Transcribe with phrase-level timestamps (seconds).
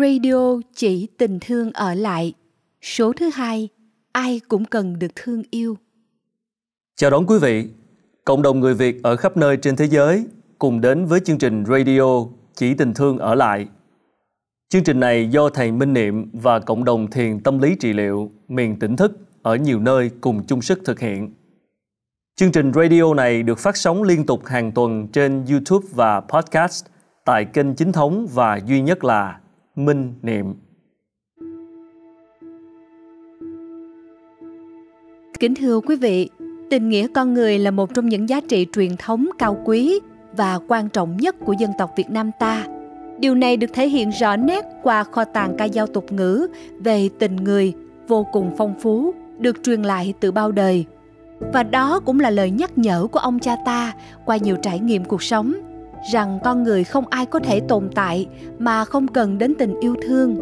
[0.00, 2.34] Radio chỉ tình thương ở lại.
[2.82, 3.68] Số thứ hai,
[4.12, 5.76] ai cũng cần được thương yêu.
[6.96, 7.68] Chào đón quý vị,
[8.24, 10.24] cộng đồng người Việt ở khắp nơi trên thế giới
[10.58, 12.24] cùng đến với chương trình Radio
[12.54, 13.66] Chỉ tình thương ở lại.
[14.68, 18.30] Chương trình này do thầy Minh Niệm và cộng đồng thiền tâm lý trị liệu
[18.48, 21.34] miền tỉnh thức ở nhiều nơi cùng chung sức thực hiện.
[22.36, 26.84] Chương trình radio này được phát sóng liên tục hàng tuần trên YouTube và podcast
[27.24, 29.40] tại kênh chính thống và duy nhất là
[29.76, 30.54] Minh Niệm.
[35.40, 36.28] Kính thưa quý vị,
[36.70, 40.00] tình nghĩa con người là một trong những giá trị truyền thống cao quý
[40.36, 42.66] và quan trọng nhất của dân tộc Việt Nam ta.
[43.18, 46.46] Điều này được thể hiện rõ nét qua kho tàng ca dao tục ngữ
[46.78, 47.72] về tình người
[48.08, 50.84] vô cùng phong phú, được truyền lại từ bao đời.
[51.38, 55.04] Và đó cũng là lời nhắc nhở của ông cha ta qua nhiều trải nghiệm
[55.04, 55.54] cuộc sống
[56.12, 58.26] rằng con người không ai có thể tồn tại
[58.58, 60.36] mà không cần đến tình yêu thương.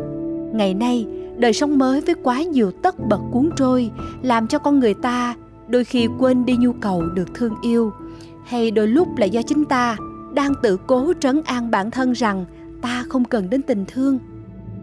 [0.55, 3.91] Ngày nay, đời sống mới với quá nhiều tất bật cuốn trôi,
[4.23, 5.35] làm cho con người ta
[5.69, 7.93] đôi khi quên đi nhu cầu được thương yêu.
[8.47, 9.97] Hay đôi lúc là do chính ta
[10.35, 12.45] đang tự cố trấn an bản thân rằng
[12.83, 14.19] ta không cần đến tình thương.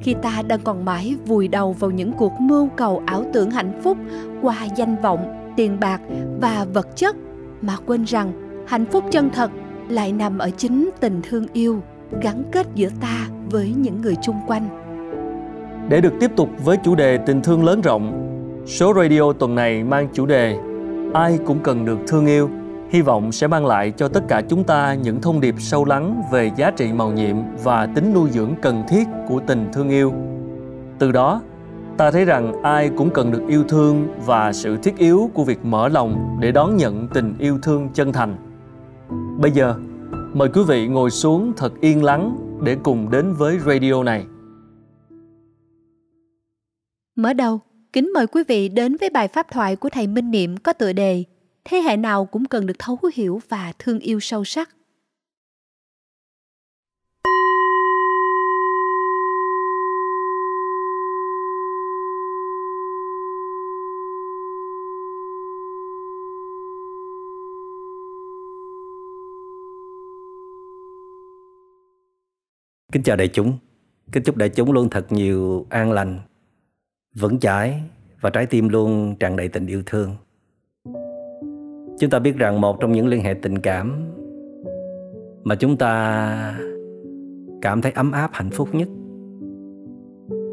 [0.02, 3.82] Khi ta đang còn mãi vùi đầu vào những cuộc mưu cầu ảo tưởng hạnh
[3.84, 3.98] phúc
[4.42, 6.02] qua danh vọng, tiền bạc
[6.42, 7.16] và vật chất
[7.62, 8.32] mà quên rằng
[8.68, 9.52] hạnh phúc chân thật
[9.92, 11.82] lại nằm ở chính tình thương yêu
[12.22, 14.70] gắn kết giữa ta với những người chung quanh.
[15.90, 18.28] Để được tiếp tục với chủ đề tình thương lớn rộng,
[18.66, 20.58] số radio tuần này mang chủ đề
[21.14, 22.50] ai cũng cần được thương yêu,
[22.90, 26.22] hy vọng sẽ mang lại cho tất cả chúng ta những thông điệp sâu lắng
[26.32, 30.14] về giá trị màu nhiệm và tính nuôi dưỡng cần thiết của tình thương yêu.
[31.00, 31.42] Từ đó,
[31.98, 35.66] ta thấy rằng ai cũng cần được yêu thương và sự thiết yếu của việc
[35.66, 38.51] mở lòng để đón nhận tình yêu thương chân thành
[39.38, 39.76] bây giờ,
[40.34, 44.26] mời quý vị ngồi xuống thật yên lắng để cùng đến với radio này.
[47.16, 47.60] Mở đầu,
[47.94, 50.94] kính mời quý vị đến với bài pháp thoại của thầy minh niệm có tựa
[50.94, 51.24] đề
[51.64, 54.70] thế hệ nào cũng cần được thấu hiểu và thương yêu sâu sắc?
[72.92, 73.54] Kính chào đại chúng.
[74.12, 76.20] Kính chúc đại chúng luôn thật nhiều an lành,
[77.16, 77.82] vững chãi
[78.22, 80.16] và trái tim luôn tràn đầy tình yêu thương.
[82.00, 84.12] Chúng ta biết rằng một trong những liên hệ tình cảm
[85.44, 86.60] mà chúng ta
[87.62, 88.88] cảm thấy ấm áp hạnh phúc nhất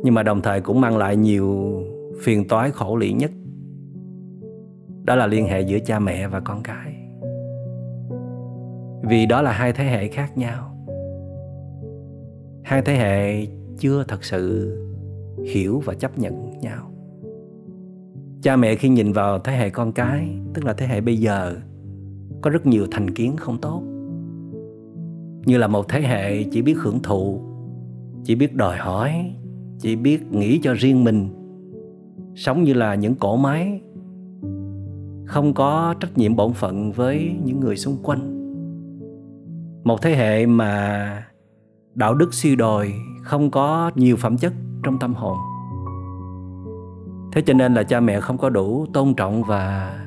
[0.02, 1.78] nhưng mà đồng thời cũng mang lại nhiều
[2.20, 3.30] phiền toái khổ lị nhất
[5.04, 6.94] đó là liên hệ giữa cha mẹ và con cái
[9.02, 10.67] vì đó là hai thế hệ khác nhau
[12.68, 13.46] hai thế hệ
[13.78, 14.76] chưa thật sự
[15.44, 16.90] hiểu và chấp nhận nhau.
[18.42, 21.56] Cha mẹ khi nhìn vào thế hệ con cái, tức là thế hệ bây giờ,
[22.40, 23.82] có rất nhiều thành kiến không tốt.
[25.46, 27.40] Như là một thế hệ chỉ biết hưởng thụ,
[28.24, 29.34] chỉ biết đòi hỏi,
[29.78, 31.28] chỉ biết nghĩ cho riêng mình.
[32.34, 33.80] Sống như là những cỗ máy,
[35.24, 38.34] không có trách nhiệm bổn phận với những người xung quanh.
[39.84, 41.27] Một thế hệ mà
[41.98, 45.36] đạo đức suy đồi không có nhiều phẩm chất trong tâm hồn.
[47.32, 49.98] Thế cho nên là cha mẹ không có đủ tôn trọng và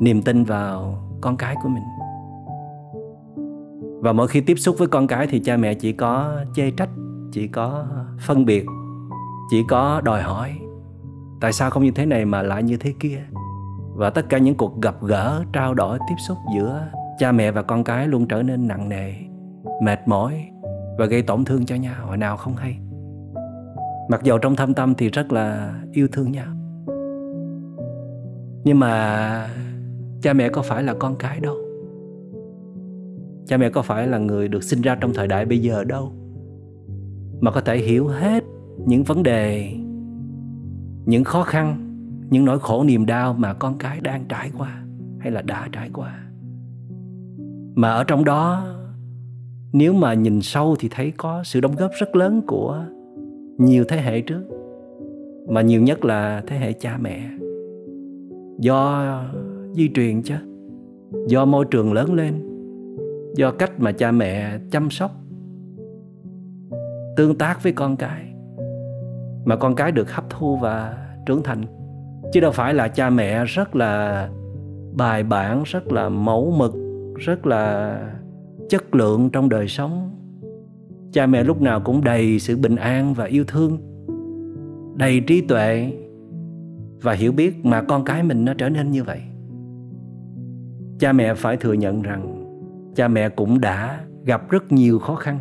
[0.00, 1.82] niềm tin vào con cái của mình.
[4.00, 6.90] Và mỗi khi tiếp xúc với con cái thì cha mẹ chỉ có chê trách,
[7.32, 7.86] chỉ có
[8.20, 8.66] phân biệt,
[9.50, 10.58] chỉ có đòi hỏi.
[11.40, 13.22] Tại sao không như thế này mà lại như thế kia?
[13.94, 17.62] Và tất cả những cuộc gặp gỡ, trao đổi, tiếp xúc giữa cha mẹ và
[17.62, 19.14] con cái luôn trở nên nặng nề,
[19.82, 20.48] mệt mỏi
[20.98, 22.78] và gây tổn thương cho nhau hồi nào không hay.
[24.08, 26.56] Mặc dầu trong thâm tâm thì rất là yêu thương nhau
[28.66, 29.48] nhưng mà
[30.22, 31.56] cha mẹ có phải là con cái đâu.
[33.46, 36.12] Cha mẹ có phải là người được sinh ra trong thời đại bây giờ đâu.
[37.40, 38.44] Mà có thể hiểu hết
[38.86, 39.72] những vấn đề,
[41.06, 41.76] những khó khăn,
[42.30, 44.82] những nỗi khổ niềm đau mà con cái đang trải qua
[45.20, 46.18] hay là đã trải qua.
[47.74, 48.66] Mà ở trong đó
[49.72, 52.84] nếu mà nhìn sâu thì thấy có sự đóng góp rất lớn của
[53.58, 54.42] nhiều thế hệ trước,
[55.48, 57.30] mà nhiều nhất là thế hệ cha mẹ.
[58.58, 59.22] Do
[59.72, 60.34] di truyền chứ,
[61.28, 62.34] do môi trường lớn lên,
[63.36, 65.10] do cách mà cha mẹ chăm sóc,
[67.16, 68.34] tương tác với con cái,
[69.44, 71.62] mà con cái được hấp thu và trưởng thành.
[72.32, 74.28] Chứ đâu phải là cha mẹ rất là
[74.96, 76.74] bài bản, rất là mẫu mực,
[77.16, 77.98] rất là
[78.68, 80.10] chất lượng trong đời sống.
[81.12, 83.78] Cha mẹ lúc nào cũng đầy sự bình an và yêu thương,
[84.96, 85.92] đầy trí tuệ
[87.02, 89.20] và hiểu biết mà con cái mình nó trở nên như vậy.
[90.98, 92.44] Cha mẹ phải thừa nhận rằng
[92.94, 95.38] cha mẹ cũng đã gặp rất nhiều khó khăn.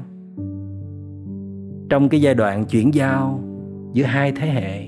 [1.89, 3.39] Trong cái giai đoạn chuyển giao
[3.93, 4.87] giữa hai thế hệ,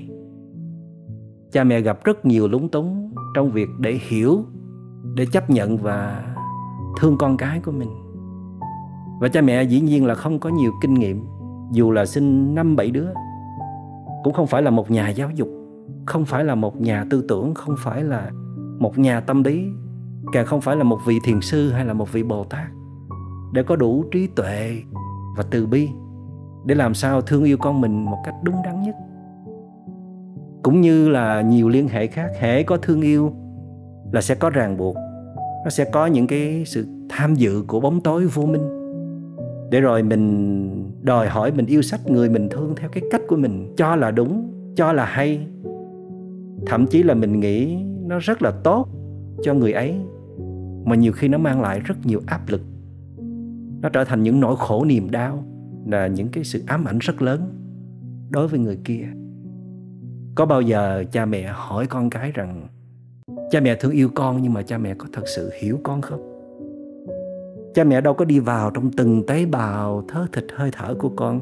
[1.52, 4.44] cha mẹ gặp rất nhiều lúng túng trong việc để hiểu,
[5.14, 6.34] để chấp nhận và
[7.00, 7.88] thương con cái của mình
[9.20, 11.26] và cha mẹ dĩ nhiên là không có nhiều kinh nghiệm,
[11.72, 13.08] dù là sinh năm bảy đứa.
[14.24, 15.48] Cũng không phải là một nhà giáo dục,
[16.06, 18.30] không phải là một nhà tư tưởng, không phải là
[18.78, 19.64] một nhà tâm lý,
[20.32, 22.68] càng không phải là một vị thiền sư hay là một vị bồ tát.
[23.52, 24.76] Để có đủ trí tuệ
[25.36, 25.88] và từ bi
[26.66, 28.96] để làm sao thương yêu con mình một cách đúng đắn nhất.
[30.62, 33.32] Cũng như là nhiều liên hệ khác hệ có thương yêu
[34.12, 34.96] là sẽ có ràng buộc,
[35.64, 38.77] nó sẽ có những cái sự tham dự của bóng tối vô minh
[39.70, 43.36] để rồi mình đòi hỏi, mình yêu sách người mình thương theo cái cách của
[43.36, 45.46] mình, cho là đúng, cho là hay.
[46.66, 47.76] Thậm chí là mình nghĩ
[48.06, 48.88] nó rất là tốt
[49.42, 49.94] cho người ấy,
[50.84, 52.60] mà nhiều khi nó mang lại rất nhiều áp lực.
[53.82, 55.44] Nó trở thành những nỗi khổ niềm đau,
[55.86, 57.40] là những cái sự ám ảnh rất lớn
[58.30, 59.04] đối với người kia.
[60.34, 62.68] Có bao giờ cha mẹ hỏi con cái rằng,
[63.50, 66.27] cha mẹ thương yêu con nhưng mà cha mẹ có thật sự hiểu con không?
[67.74, 71.08] Cha mẹ đâu có đi vào trong từng tế bào thớ thịt hơi thở của
[71.08, 71.40] con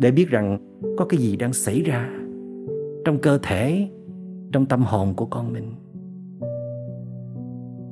[0.00, 0.58] để biết rằng
[0.98, 2.08] có cái gì đang xảy ra
[3.04, 3.88] trong cơ thể,
[4.52, 5.74] trong tâm hồn của con mình.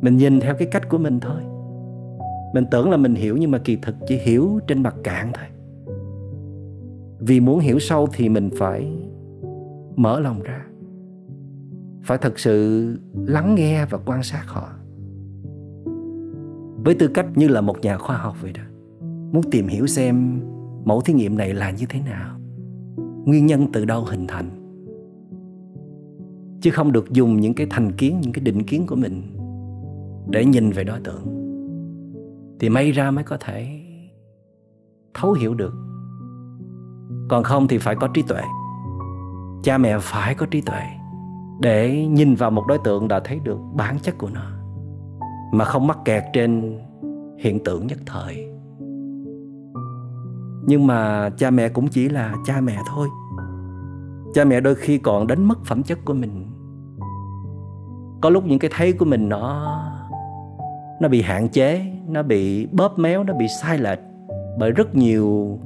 [0.01, 1.41] Mình nhìn theo cái cách của mình thôi.
[2.55, 5.47] Mình tưởng là mình hiểu nhưng mà kỳ thực chỉ hiểu trên mặt cạn thôi.
[7.19, 8.93] Vì muốn hiểu sâu thì mình phải
[9.97, 10.67] mở lòng ra,
[12.03, 14.69] phải thật sự lắng nghe và quan sát họ
[16.87, 18.63] với tư cách như là một nhà khoa học vậy đó,
[19.33, 20.41] muốn tìm hiểu xem
[20.85, 22.39] mẫu thí nghiệm này là như thế nào.
[23.25, 24.51] Nguyên nhân từ đâu hình thành?
[26.61, 29.23] Chứ không được dùng những cái thành kiến, những cái định kiến của mình
[30.31, 31.23] để nhìn về đối tượng,
[32.61, 33.81] thì may ra mới có thể
[35.15, 35.75] thấu hiểu được.
[37.29, 38.43] Còn không thì phải có trí tuệ.
[39.63, 40.83] Cha mẹ phải có trí tuệ
[41.61, 44.56] để nhìn vào một đối tượng đã thấy được bản chất của nó
[45.53, 46.79] mà không mắc kẹt trên
[47.39, 48.47] hiện tượng nhất thời.
[50.67, 53.09] Nhưng mà cha mẹ cũng chỉ là cha mẹ thôi.
[54.35, 56.47] Cha mẹ đôi khi còn đánh mất phẩm chất của mình.
[58.21, 59.77] Có lúc những cái thấy của mình nó
[61.01, 63.99] nó bị hạn chế, nó bị bóp méo, nó bị sai lệch
[64.59, 65.59] bởi rất nhiều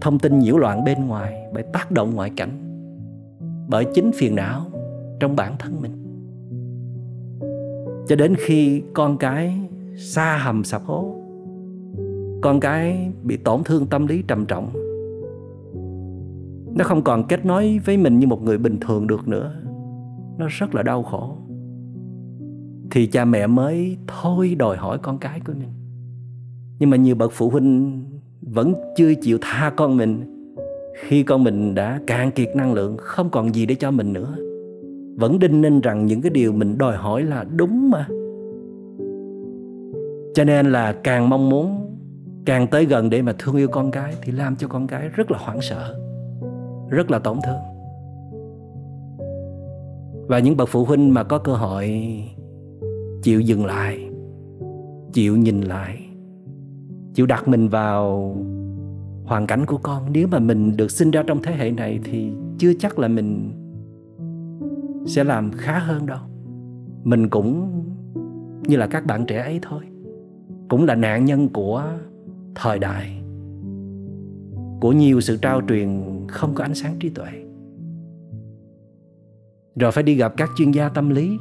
[0.00, 2.50] thông tin nhiễu loạn bên ngoài, bởi tác động ngoại cảnh,
[3.68, 4.66] bởi chính phiền não
[5.20, 6.05] trong bản thân mình
[8.08, 9.60] cho đến khi con cái
[9.96, 11.14] xa hầm sập hố,
[12.42, 14.70] con cái bị tổn thương tâm lý trầm trọng.
[16.76, 19.54] Nó không còn kết nối với mình như một người bình thường được nữa.
[20.38, 21.36] Nó rất là đau khổ.
[22.90, 25.68] Thì cha mẹ mới thôi đòi hỏi con cái của mình.
[26.78, 28.04] Nhưng mà nhiều bậc phụ huynh
[28.40, 30.32] vẫn chưa chịu tha con mình.
[30.94, 34.36] Khi con mình đã cạn kiệt năng lượng, không còn gì để cho mình nữa
[35.16, 38.06] vẫn đinh ninh rằng những cái điều mình đòi hỏi là đúng mà.
[40.34, 41.96] Cho nên là càng mong muốn,
[42.44, 45.30] càng tới gần để mà thương yêu con cái thì làm cho con cái rất
[45.30, 45.94] là hoảng sợ,
[46.88, 47.60] rất là tổn thương.
[50.28, 52.02] Và những bậc phụ huynh mà có cơ hội
[53.22, 54.08] chịu dừng lại,
[55.12, 55.98] chịu nhìn lại,
[57.14, 58.36] chịu đặt mình vào
[59.24, 62.32] hoàn cảnh của con, nếu mà mình được sinh ra trong thế hệ này thì
[62.58, 63.52] chưa chắc là mình
[65.06, 66.18] sẽ làm khá hơn đâu.
[67.04, 67.82] Mình cũng
[68.62, 69.84] như là các bạn trẻ ấy thôi.
[70.68, 71.84] Cũng là nạn nhân của
[72.54, 73.22] thời đại.
[74.80, 77.28] Của nhiều sự trao truyền không có ánh sáng trí tuệ.
[79.80, 81.38] Rồi phải đi gặp các chuyên gia tâm lý,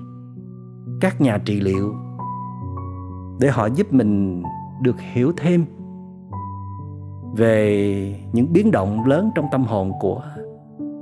[1.02, 1.94] các nhà trị liệu
[3.40, 4.44] để họ giúp mình
[4.82, 5.66] được hiểu thêm
[7.38, 10.24] về những biến động lớn trong tâm hồn của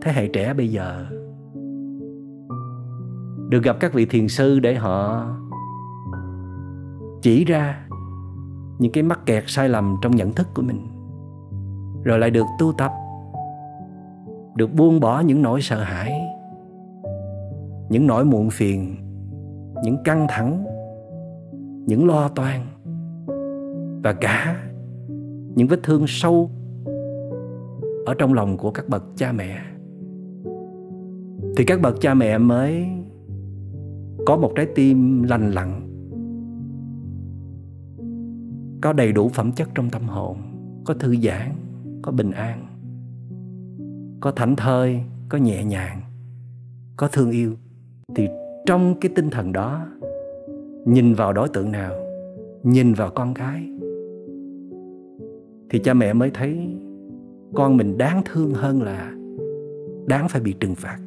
[0.01, 1.05] thế hệ trẻ bây giờ
[3.53, 5.27] được gặp các vị thiền sư để họ
[7.21, 7.87] chỉ ra
[8.79, 10.87] những cái mắc kẹt sai lầm trong nhận thức của mình.
[12.03, 12.91] Rồi lại được tu tập,
[14.55, 16.21] được buông bỏ những nỗi sợ hãi,
[17.89, 18.95] những nỗi muộn phiền,
[19.83, 20.65] những căng thẳng,
[21.87, 22.61] những lo toan,
[24.03, 24.63] và cả
[25.55, 26.49] những vết thương sâu
[28.05, 29.59] ở trong lòng của các bậc cha mẹ.
[31.57, 33.02] Thì các bậc cha mẹ mới
[34.25, 35.89] có một trái tim lành lặn,
[38.81, 40.37] có đầy đủ phẩm chất trong tâm hồn,
[40.85, 41.51] có thư giãn,
[42.01, 42.65] có bình an,
[44.19, 46.01] có thảnh thơi, có nhẹ nhàng,
[46.97, 47.53] có thương yêu.
[48.15, 48.27] Thì
[48.65, 49.87] trong cái tinh thần đó,
[50.85, 51.93] nhìn vào đối tượng nào,
[52.63, 53.69] nhìn vào con cái
[55.73, 56.75] thì cha mẹ mới thấy
[57.53, 59.13] con mình đáng thương hơn là
[60.07, 60.97] đáng phải bị trừng phạt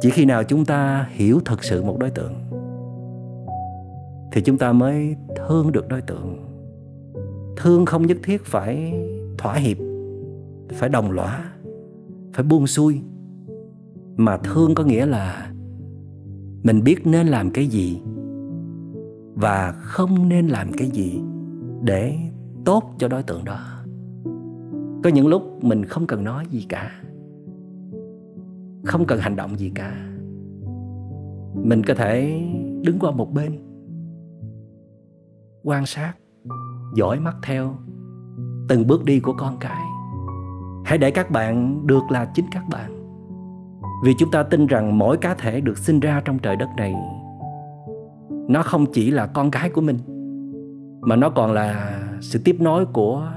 [0.00, 2.34] chỉ khi nào chúng ta hiểu thật sự một đối tượng,
[4.32, 6.44] thì chúng ta mới thương được đối tượng.
[7.56, 8.94] Thương không nhất thiết phải
[9.38, 9.76] thỏa hiệp,
[10.72, 11.44] phải đồng lõa,
[12.32, 13.00] phải buông xuôi,
[14.16, 15.52] mà thương có nghĩa là
[16.62, 18.00] mình biết nên làm cái gì
[19.34, 21.20] và không nên làm cái gì
[21.82, 22.18] để
[22.64, 23.60] tốt cho đối tượng đó.
[25.04, 26.97] Có những lúc mình không cần nói gì cả
[28.84, 29.92] không cần hành động gì cả.
[31.54, 32.42] Mình có thể
[32.82, 33.58] đứng qua một bên.
[35.62, 36.12] Quan sát,
[36.94, 37.74] dõi mắt theo
[38.68, 39.82] từng bước đi của con cái.
[40.84, 42.98] Hãy để các bạn được là chính các bạn.
[44.04, 46.94] Vì chúng ta tin rằng mỗi cá thể được sinh ra trong trời đất này,
[48.48, 49.98] nó không chỉ là con cái của mình,
[51.00, 53.30] mà nó còn là sự tiếp nối của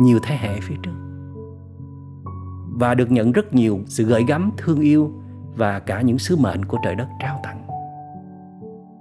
[0.00, 1.09] nhiều thế hệ phía trước
[2.80, 5.10] và được nhận rất nhiều sự gợi gắm, thương yêu
[5.56, 7.66] và cả những sứ mệnh của trời đất trao tặng.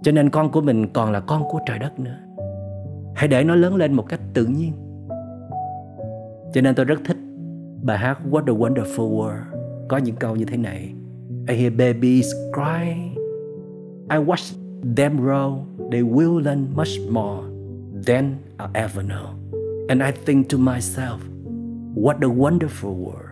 [0.03, 2.17] Cho nên con của mình còn là con của trời đất nữa.
[3.15, 4.73] Hãy để nó lớn lên một cách tự nhiên.
[6.53, 7.17] Cho nên tôi rất thích
[7.83, 9.43] bài hát What a Wonderful World.
[9.87, 10.93] Có những câu như thế này.
[11.47, 12.93] I hear babies cry.
[14.09, 14.55] I watch
[14.95, 15.57] them grow.
[15.91, 17.47] They will learn much more
[18.07, 19.27] than I ever know.
[19.87, 21.17] And I think to myself,
[21.95, 23.28] What a wonderful world.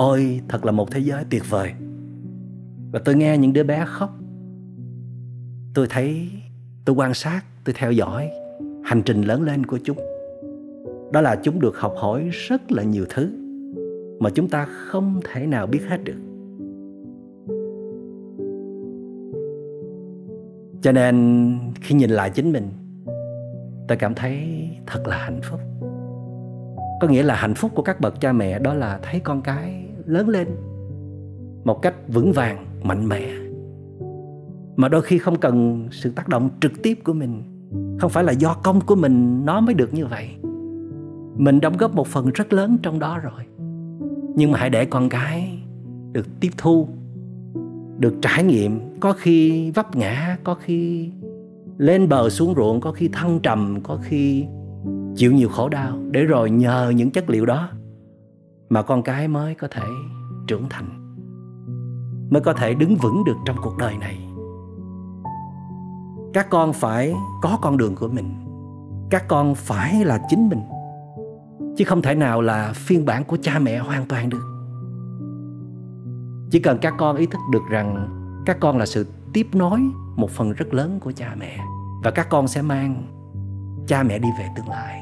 [0.00, 1.72] Ôi, thật là một thế giới tuyệt vời.
[2.92, 4.10] Và tôi nghe những đứa bé khóc.
[5.74, 6.28] Tôi thấy,
[6.84, 8.30] Tôi quan sát, Tôi theo dõi
[8.84, 9.96] Hành trình lớn lên của chúng.
[11.12, 13.30] Đó là chúng được học hỏi rất là nhiều thứ
[14.20, 16.20] Mà chúng ta không thể nào biết hết được.
[20.82, 22.68] Cho nên, khi nhìn lại chính mình,
[23.88, 25.60] Tôi cảm thấy thật là hạnh phúc.
[27.00, 29.89] Có nghĩa là hạnh phúc của các bậc cha mẹ Đó là thấy con cái
[30.10, 30.48] lớn lên
[31.64, 33.32] Một cách vững vàng, mạnh mẽ.
[34.76, 37.42] Mà đôi khi không cần sự tác động trực tiếp của mình
[37.98, 40.28] Không phải là do công của mình nó mới được như vậy.
[41.36, 43.42] Mình đóng góp một phần rất lớn trong đó rồi.
[44.36, 45.58] Nhưng mà hãy để con cái
[46.12, 46.88] được tiếp thu
[47.98, 51.10] được trải nghiệm có khi vấp ngã có khi
[51.78, 54.44] lên bờ xuống ruộng có khi thăng trầm có khi
[55.16, 55.98] chịu nhiều khổ đau.
[56.10, 57.68] Để rồi nhờ những chất liệu đó
[58.70, 59.82] mà con cái mới có thể
[60.46, 61.16] trưởng thành,
[62.30, 64.20] mới có thể đứng vững được trong cuộc đời này.
[66.32, 68.34] Các con phải có con đường của mình,
[69.10, 70.62] các con phải là chính mình,
[71.76, 74.46] chứ không thể nào là phiên bản của cha mẹ hoàn toàn được.
[76.50, 79.80] Chỉ cần các con ý thức được rằng các con là sự tiếp nối
[80.16, 81.58] một phần rất lớn của cha mẹ,
[82.04, 83.02] và các con sẽ mang
[83.86, 84.99] cha mẹ đi về tương lai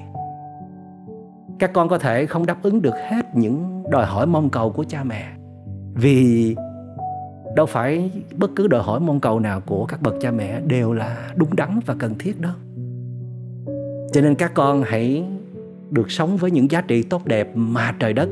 [1.58, 4.84] các con có thể không đáp ứng được hết những đòi hỏi mong cầu của
[4.88, 5.28] cha mẹ.
[5.94, 6.56] Vì
[7.56, 10.92] đâu phải bất cứ đòi hỏi mong cầu nào của các bậc cha mẹ đều
[10.92, 12.52] là đúng đắn và cần thiết đâu.
[14.12, 15.24] Cho nên các con hãy
[15.90, 18.28] được sống với những giá trị tốt đẹp mà trời đất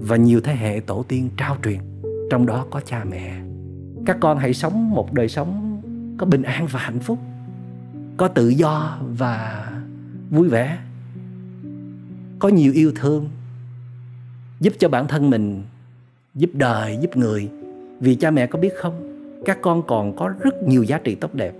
[0.00, 1.78] và nhiều thế hệ tổ tiên trao truyền,
[2.30, 3.32] trong đó có cha mẹ.
[4.06, 5.80] Các con hãy sống một đời sống
[6.18, 7.18] có bình an và hạnh phúc,
[8.16, 9.66] có tự do và
[10.30, 10.78] vui vẻ
[12.42, 13.28] có nhiều yêu thương,
[14.60, 15.62] giúp cho bản thân mình,
[16.34, 17.48] giúp đời, giúp người.
[18.00, 18.94] Vì cha mẹ có biết không,
[19.44, 21.52] các con còn có rất nhiều giá trị tốt đẹp.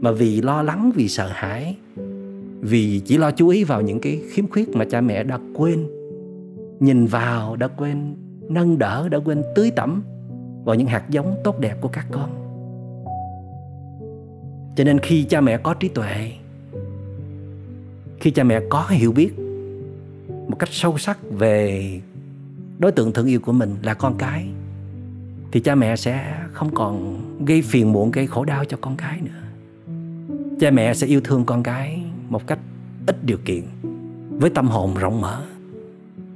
[0.00, 1.76] Mà vì lo lắng, vì sợ hãi,
[2.60, 5.86] vì chỉ lo chú ý vào những cái khiếm khuyết mà cha mẹ đã quên,
[6.80, 8.14] nhìn vào đã quên,
[8.48, 10.02] nâng đỡ đã quên, tưới tẩm
[10.64, 12.30] vào những hạt giống tốt đẹp của các con.
[14.76, 16.32] Cho nên khi cha mẹ có trí tuệ,
[18.20, 19.43] khi cha mẹ có hiểu biết
[20.48, 22.00] một cách sâu sắc về
[22.78, 24.48] đối tượng thương yêu của mình là con cái,
[25.52, 29.20] thì cha mẹ sẽ không còn gây phiền muộn, gây khổ đau cho con cái
[29.20, 29.42] nữa.
[30.60, 32.58] Cha mẹ sẽ yêu thương con cái một cách
[33.06, 33.64] ít điều kiện,
[34.30, 35.42] với tâm hồn rộng mở.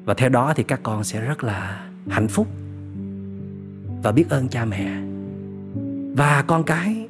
[0.04, 2.46] Và theo đó thì các con sẽ rất là hạnh phúc
[4.02, 5.02] và biết ơn cha mẹ.
[6.16, 7.08] Và con cái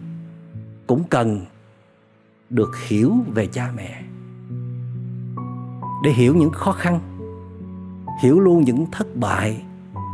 [0.86, 1.40] cũng cần
[2.50, 4.02] được hiểu về cha mẹ
[6.02, 7.00] để hiểu những khó khăn,
[8.20, 9.62] hiểu luôn những thất bại,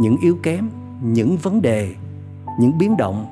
[0.01, 0.69] những yếu kém,
[1.03, 1.95] những vấn đề,
[2.61, 3.27] những biến động,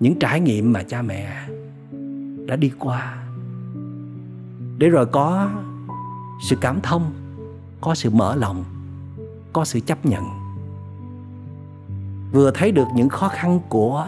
[0.00, 1.32] những trải nghiệm mà cha mẹ
[2.46, 3.16] đã đi qua.
[4.78, 5.50] Để rồi có
[6.48, 7.12] sự cảm thông,
[7.80, 8.64] có sự mở lòng,
[9.52, 10.24] có sự chấp nhận.
[12.32, 14.06] Vừa thấy được những khó khăn của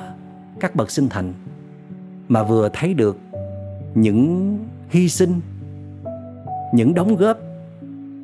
[0.60, 1.32] các bậc sinh thành,
[2.28, 3.18] mà vừa thấy được
[3.94, 5.40] những hy sinh,
[6.74, 7.36] những đóng góp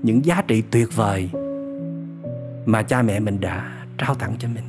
[0.02, 1.30] những giá trị tuyệt vời
[2.66, 4.64] mà cha mẹ mình đã trao tặng cho mình.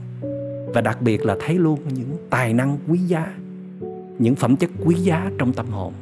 [0.73, 3.33] Và đặc biệt là thấy luôn những tài năng quý giá,
[4.19, 5.93] những phẩm chất quý giá trong tâm hồn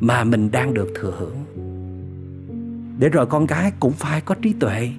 [0.00, 1.36] mà mình đang được thừa hưởng.
[2.98, 4.90] Để rồi con cái cũng phải có trí tuệ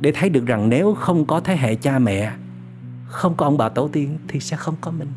[0.00, 2.32] để thấy được rằng nếu không có thế hệ cha mẹ,
[3.06, 5.08] không có ông bà tổ tiên thì sẽ không có mình.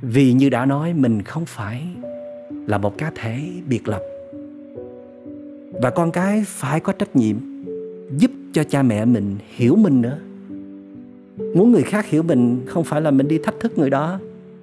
[0.00, 1.88] Vì như đã nói, mình không phải
[2.66, 4.00] là một cá thể biệt lập
[5.82, 7.36] và con cái phải có trách nhiệm
[8.18, 10.18] giúp cho cha mẹ mình hiểu mình nữa.
[11.54, 14.20] Muốn người khác hiểu mình không phải là mình đi thách thức người đó.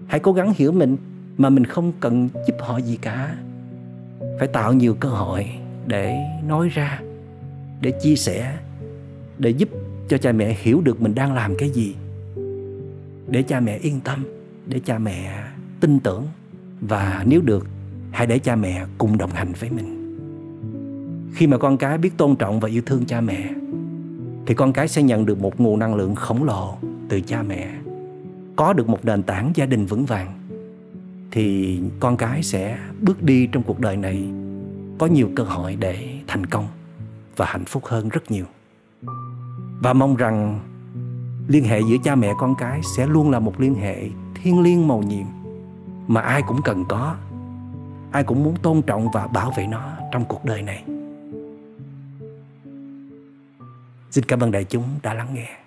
[0.08, 0.98] Hãy cố gắng hiểu mình
[1.38, 3.36] mà mình không cần giúp họ gì cả.
[4.40, 5.48] Phải tạo nhiều cơ hội
[5.88, 6.16] để
[6.48, 7.02] nói ra,
[7.82, 8.58] để chia sẻ,
[9.38, 9.70] để giúp
[10.08, 11.96] cho cha mẹ hiểu được mình đang làm cái gì.
[13.28, 14.26] Để cha mẹ yên tâm,
[14.68, 15.44] để cha mẹ
[15.80, 16.28] tin tưởng.
[16.82, 17.68] Và nếu được,
[18.12, 19.95] hãy để cha mẹ cùng đồng hành với mình
[21.34, 23.50] khi mà con cái biết tôn trọng và yêu thương cha mẹ,
[24.46, 26.78] thì con cái sẽ nhận được một nguồn năng lượng khổng lồ
[27.10, 27.70] từ cha mẹ.
[28.56, 30.34] Có được một nền tảng gia đình vững vàng,
[31.32, 34.28] thì con cái sẽ bước đi trong cuộc đời này
[34.98, 36.68] có nhiều cơ hội để thành công
[37.36, 38.46] và hạnh phúc hơn rất nhiều.
[39.82, 40.60] Và mong rằng
[41.48, 44.88] liên hệ giữa cha mẹ con cái sẽ luôn là một liên hệ thiêng liêng
[44.88, 45.26] màu nhiệm
[46.08, 47.16] mà ai cũng cần có,
[48.12, 50.84] ai cũng muốn tôn trọng và bảo vệ nó trong cuộc đời này.
[54.16, 55.58] Xin cảm ơn đại chúng đã lắng nghe.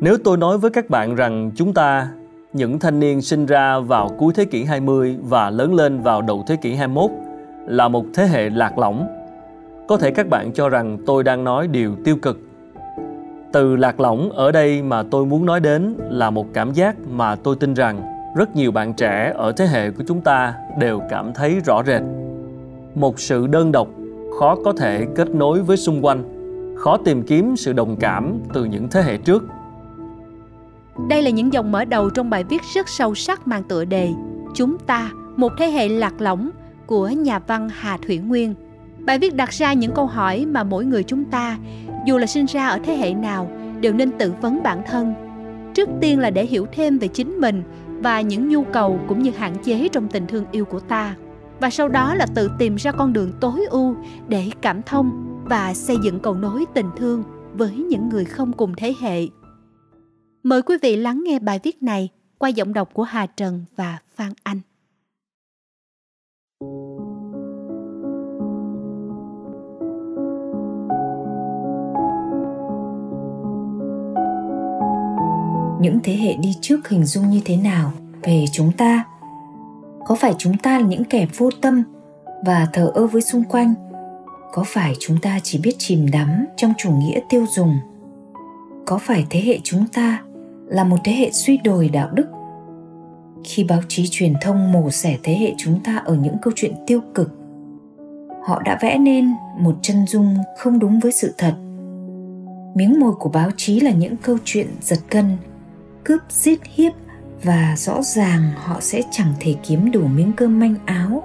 [0.00, 2.08] Nếu tôi nói với các bạn rằng chúng ta,
[2.52, 6.44] những thanh niên sinh ra vào cuối thế kỷ 20 và lớn lên vào đầu
[6.46, 7.10] thế kỷ 21
[7.66, 9.06] là một thế hệ lạc lõng,
[9.88, 12.38] có thể các bạn cho rằng tôi đang nói điều tiêu cực.
[13.52, 17.34] Từ lạc lõng ở đây mà tôi muốn nói đến là một cảm giác mà
[17.34, 18.02] tôi tin rằng
[18.36, 22.02] rất nhiều bạn trẻ ở thế hệ của chúng ta đều cảm thấy rõ rệt.
[22.94, 23.88] Một sự đơn độc,
[24.38, 26.22] khó có thể kết nối với xung quanh,
[26.76, 29.42] khó tìm kiếm sự đồng cảm từ những thế hệ trước–
[31.08, 34.12] đây là những dòng mở đầu trong bài viết rất sâu sắc mang tựa đề
[34.54, 36.50] Chúng ta, một thế hệ lạc lõng
[36.86, 38.54] của nhà văn Hà Thủy Nguyên.
[38.98, 41.58] Bài viết đặt ra những câu hỏi mà mỗi người chúng ta,
[42.06, 45.14] dù là sinh ra ở thế hệ nào, đều nên tự vấn bản thân.
[45.74, 49.30] Trước tiên là để hiểu thêm về chính mình và những nhu cầu cũng như
[49.30, 51.14] hạn chế trong tình thương yêu của ta.
[51.60, 53.96] Và sau đó là tự tìm ra con đường tối ưu
[54.28, 58.74] để cảm thông và xây dựng cầu nối tình thương với những người không cùng
[58.76, 59.26] thế hệ.
[60.42, 63.98] Mời quý vị lắng nghe bài viết này qua giọng đọc của Hà Trần và
[64.14, 64.60] Phan Anh.
[75.80, 79.04] những thế hệ đi trước hình dung như thế nào về chúng ta?
[80.06, 81.82] Có phải chúng ta là những kẻ vô tâm
[82.46, 83.74] và thờ ơ với xung quanh?
[84.52, 87.78] Có phải chúng ta chỉ biết chìm đắm trong chủ nghĩa tiêu dùng?
[88.86, 90.22] Có phải thế hệ chúng ta
[90.70, 92.26] là một thế hệ suy đồi đạo đức.
[93.44, 96.74] Khi báo chí truyền thông mổ xẻ thế hệ chúng ta ở những câu chuyện
[96.86, 97.30] tiêu cực,
[98.46, 101.54] họ đã vẽ nên một chân dung không đúng với sự thật.
[102.74, 105.36] Miếng mồi của báo chí là những câu chuyện giật gân,
[106.04, 106.92] cướp giết hiếp
[107.42, 111.22] và rõ ràng họ sẽ chẳng thể kiếm đủ miếng cơm manh áo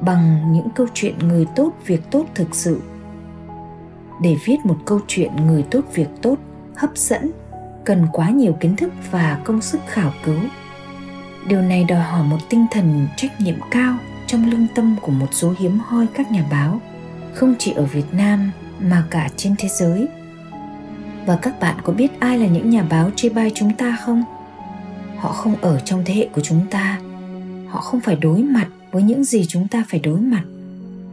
[0.00, 2.80] bằng những câu chuyện người tốt việc tốt thực sự.
[4.22, 6.38] Để viết một câu chuyện người tốt việc tốt
[6.74, 7.30] hấp dẫn
[7.84, 10.40] cần quá nhiều kiến thức và công sức khảo cứu.
[11.46, 15.28] Điều này đòi hỏi một tinh thần trách nhiệm cao trong lương tâm của một
[15.32, 16.80] số hiếm hoi các nhà báo,
[17.34, 20.08] không chỉ ở việt nam mà cả trên thế giới.
[21.26, 24.24] Và các bạn có biết ai là những nhà báo chê bai chúng ta không?
[25.16, 27.00] Họ không ở trong thế hệ của chúng ta.
[27.68, 30.42] Họ không phải đối mặt với những gì chúng ta phải đối mặt.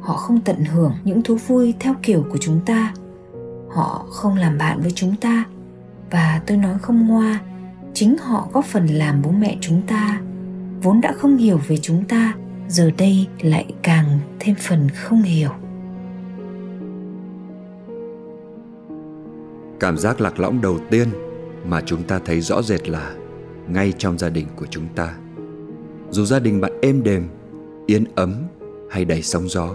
[0.02, 2.94] Họ không tận hưởng những thú vui theo kiểu của chúng ta.
[3.70, 5.46] Họ không làm bạn với chúng ta
[6.12, 7.41] và tôi nói không ngoa,
[7.93, 10.22] chính họ góp phần làm bố mẹ chúng ta.
[10.82, 12.34] Vốn đã không hiểu về chúng ta,
[12.67, 15.50] giờ đây lại càng thêm phần không hiểu.
[19.80, 21.08] Cảm giác lạc lõng đầu tiên
[21.65, 23.15] mà chúng ta thấy rõ rệt là
[23.67, 25.15] ngay trong gia đình của chúng ta.
[26.10, 27.28] Dù gia đình bạn êm đềm,
[27.86, 28.36] yên ấm
[28.89, 29.74] hay đầy sóng gió,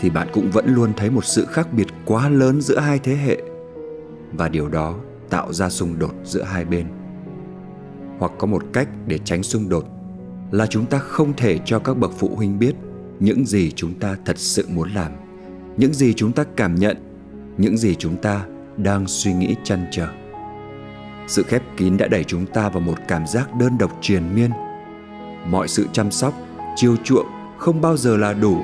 [0.00, 3.14] thì bạn cũng vẫn luôn thấy một sự khác biệt quá lớn giữa hai thế
[3.14, 3.38] hệ.
[4.32, 4.94] Và điều đó
[5.30, 6.86] tạo ra xung đột giữa hai bên.
[8.18, 9.84] Hoặc có một cách để tránh xung đột
[10.50, 12.74] là chúng ta không thể cho các bậc phụ huynh biết
[13.20, 15.12] những gì chúng ta thật sự muốn làm,
[15.76, 16.96] những gì chúng ta cảm nhận,
[17.58, 20.08] những gì chúng ta đang suy nghĩ chăn trở.
[21.28, 24.50] Sự khép kín đã đẩy chúng ta vào một cảm giác đơn độc triền miên.
[25.46, 26.34] Mọi sự chăm sóc,
[26.76, 27.26] chiêu chuộng
[27.58, 28.62] không bao giờ là đủ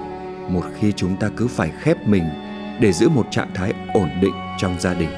[0.49, 2.25] một khi chúng ta cứ phải khép mình
[2.81, 5.09] để giữ một trạng thái ổn định trong gia đình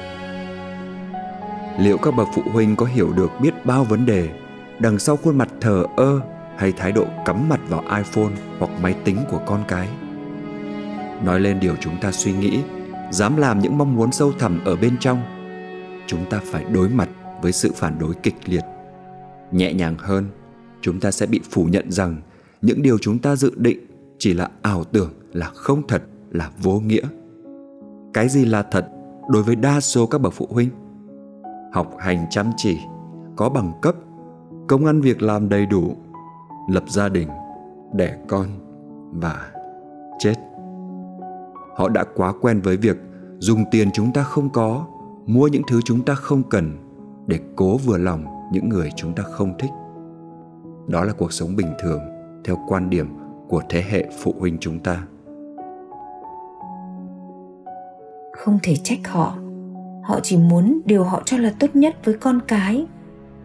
[1.79, 4.29] liệu các bậc phụ huynh có hiểu được biết bao vấn đề,
[4.79, 6.21] đằng sau khuôn mặt thờ ơ
[6.57, 9.89] hay thái độ cắm mặt vào iphone hoặc máy tính của con cái?
[11.23, 12.59] Nói lên điều chúng ta suy nghĩ,
[13.11, 15.21] dám làm những mong muốn sâu thẳm ở bên trong,
[16.07, 17.09] chúng ta phải đối mặt
[17.41, 18.63] với sự phản đối kịch liệt.
[19.51, 20.25] Nhẹ nhàng hơn,
[20.81, 22.21] chúng ta sẽ bị phủ nhận rằng
[22.61, 23.85] những điều chúng ta dự định
[24.17, 27.03] chỉ là ảo tưởng, là không thật, là vô nghĩa.
[28.13, 28.87] Cái gì là thật
[29.29, 30.69] đối với đa số các bậc phụ huynh?
[31.75, 32.79] Học hành chăm chỉ,
[33.35, 33.95] có bằng cấp,
[34.67, 35.95] công ăn việc làm đầy đủ,
[36.69, 37.27] lập gia đình,
[37.93, 38.47] đẻ con
[39.11, 39.51] và
[40.19, 40.35] chết.
[41.75, 42.97] Họ đã quá quen với việc
[43.39, 44.85] dùng tiền chúng ta không có,
[45.25, 46.77] mua những thứ chúng ta không cần
[47.27, 49.71] để cố vừa lòng những người chúng ta không thích.
[50.87, 51.99] Đó là cuộc sống bình thường,
[52.45, 53.07] theo quan điểm
[53.47, 55.07] của thế hệ phụ huynh chúng ta.
[58.33, 59.35] Không thể trách họ
[60.05, 62.85] họ chỉ muốn điều họ cho là tốt nhất với con cái.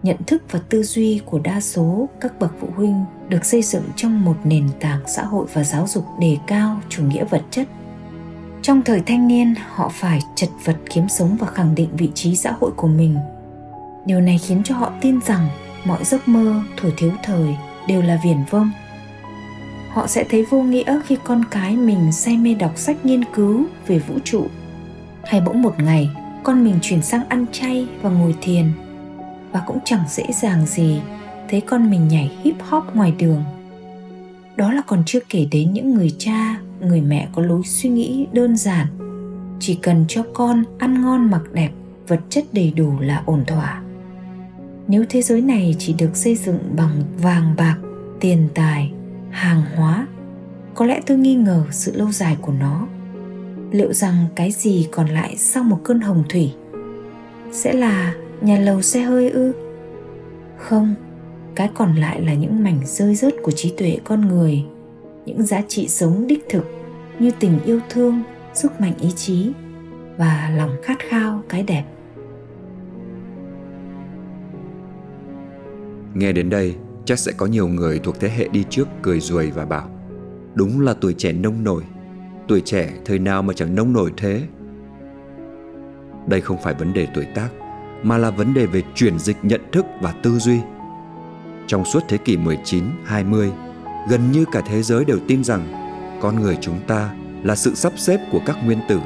[0.02, 3.82] Nhận thức và tư duy của đa số các bậc phụ huynh được xây dựng
[3.96, 7.68] trong một nền tảng xã hội và giáo dục đề cao chủ nghĩa vật chất.
[8.62, 12.36] Trong thời thanh niên, họ phải chật vật kiếm sống và khẳng định vị trí
[12.36, 13.16] xã hội của mình.
[14.06, 15.48] Điều này khiến cho họ tin rằng
[15.84, 17.54] mọi giấc mơ tuổi thiếu thời
[17.88, 18.70] đều là viển vông.
[19.90, 23.64] Họ sẽ thấy vô nghĩa khi con cái mình say mê đọc sách nghiên cứu
[23.86, 24.46] về vũ trụ.
[25.24, 26.10] Hay bỗng một ngày
[26.42, 28.72] con mình chuyển sang ăn chay và ngồi thiền.
[29.52, 31.00] Và cũng chẳng dễ dàng gì
[31.48, 33.44] thấy con mình nhảy hip hop ngoài đường.
[34.56, 38.26] Đó là còn chưa kể đến những người cha, người mẹ có lối suy nghĩ
[38.32, 38.86] đơn giản.
[39.60, 41.70] Chỉ cần cho con ăn ngon mặc đẹp,
[42.08, 43.82] vật chất đầy đủ là ổn thỏa.
[44.88, 47.76] Nếu thế giới này chỉ được xây dựng bằng vàng bạc,
[48.20, 48.92] tiền tài,
[49.30, 50.06] hàng hóa,
[50.74, 52.86] có lẽ tôi nghi ngờ sự lâu dài của nó
[53.70, 56.52] liệu rằng cái gì còn lại sau một cơn hồng thủy?
[57.52, 59.52] Sẽ là nhà lầu xe hơi ư?
[60.58, 60.94] Không,
[61.54, 64.64] cái còn lại là những mảnh rơi rớt của trí tuệ con người,
[65.26, 66.64] những giá trị sống đích thực
[67.18, 68.22] như tình yêu thương,
[68.54, 69.52] sức mạnh ý chí
[70.16, 71.84] và lòng khát khao cái đẹp.
[76.14, 79.50] Nghe đến đây, chắc sẽ có nhiều người thuộc thế hệ đi trước cười ruồi
[79.50, 79.90] và bảo,
[80.54, 81.82] đúng là tuổi trẻ nông nổi
[82.50, 84.42] tuổi trẻ thời nào mà chẳng nông nổi thế
[86.26, 87.48] đây không phải vấn đề tuổi tác
[88.02, 90.60] mà là vấn đề về chuyển dịch nhận thức và tư duy
[91.66, 93.50] trong suốt thế kỷ 19, 20,
[94.08, 95.68] gần như cả thế giới đều tin rằng
[96.20, 99.00] con người chúng ta là sự sắp xếp của các nguyên tử.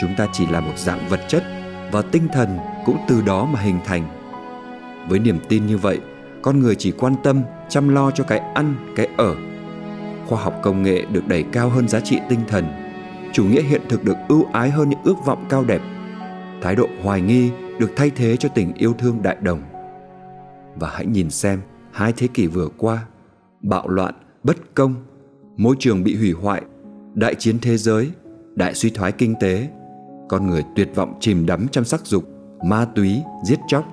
[0.00, 1.42] Chúng ta chỉ là một dạng vật chất
[1.92, 4.08] và tinh thần cũng từ đó mà hình thành.
[5.08, 5.98] Với niềm tin như vậy,
[6.42, 9.34] con người chỉ quan tâm chăm lo cho cái ăn, cái ở.
[10.28, 12.64] Khoa học công nghệ được đẩy cao hơn giá trị tinh thần.
[13.32, 15.80] Chủ nghĩa hiện thực được ưu ái hơn những ước vọng cao đẹp.
[16.62, 19.62] Thái độ hoài nghi được thay thế cho tình yêu thương đại đồng
[20.80, 21.60] và hãy nhìn xem,
[21.92, 23.06] hai thế kỷ vừa qua,
[23.60, 24.94] bạo loạn, bất công,
[25.56, 26.62] môi trường bị hủy hoại,
[27.14, 28.10] đại chiến thế giới,
[28.54, 29.68] đại suy thoái kinh tế,
[30.28, 32.24] con người tuyệt vọng chìm đắm trong sắc dục,
[32.64, 33.84] ma túy, giết chóc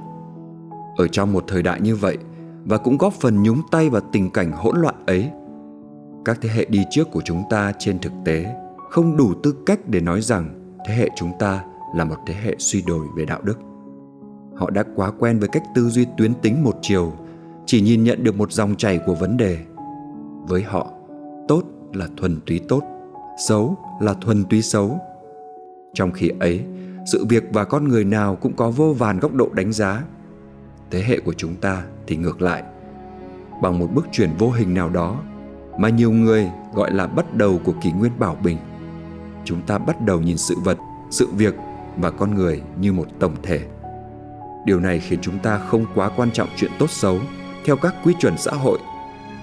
[0.98, 2.18] ở trong một thời đại như vậy,
[2.66, 5.30] và cũng góp phần nhúng tay vào tình cảnh hỗn loạn ấy
[6.26, 8.56] các thế hệ đi trước của chúng ta trên thực tế,
[8.90, 11.64] không đủ tư cách để nói rằng thế hệ chúng ta
[11.96, 13.60] là một thế hệ suy đồi về đạo đức.
[14.56, 17.14] Họ đã quá quen với cách tư duy tuyến tính một chiều,
[17.66, 19.58] chỉ nhìn nhận được một dòng chảy của vấn đề.
[20.48, 20.92] Với họ,
[21.48, 22.82] tốt là thuần túy tốt,
[23.48, 25.00] xấu là thuần túy xấu.
[25.94, 26.64] Trong khi ấy,
[27.12, 30.04] sự việc và con người nào cũng có vô vàn góc độ đánh giá.
[30.92, 32.64] Thế hệ của chúng ta thì ngược lại.
[33.62, 35.22] Bằng một bước chuyển vô hình nào đó
[35.78, 38.58] mà nhiều người gọi là bắt đầu của kỷ nguyên bảo bình.
[39.46, 40.78] Chúng ta bắt đầu nhìn sự vật,
[41.12, 41.56] sự việc
[41.98, 43.60] và con người như một tổng thể.
[44.66, 47.20] Điều này khiến chúng ta không quá quan trọng chuyện tốt xấu
[47.66, 48.80] theo các quy chuẩn xã hội.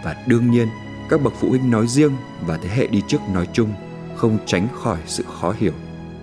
[0.04, 0.68] Và đương nhiên,
[1.08, 2.12] các bậc phụ huynh nói riêng
[2.46, 3.72] và thế hệ đi trước nói chung
[4.16, 5.72] không tránh khỏi sự khó hiểu,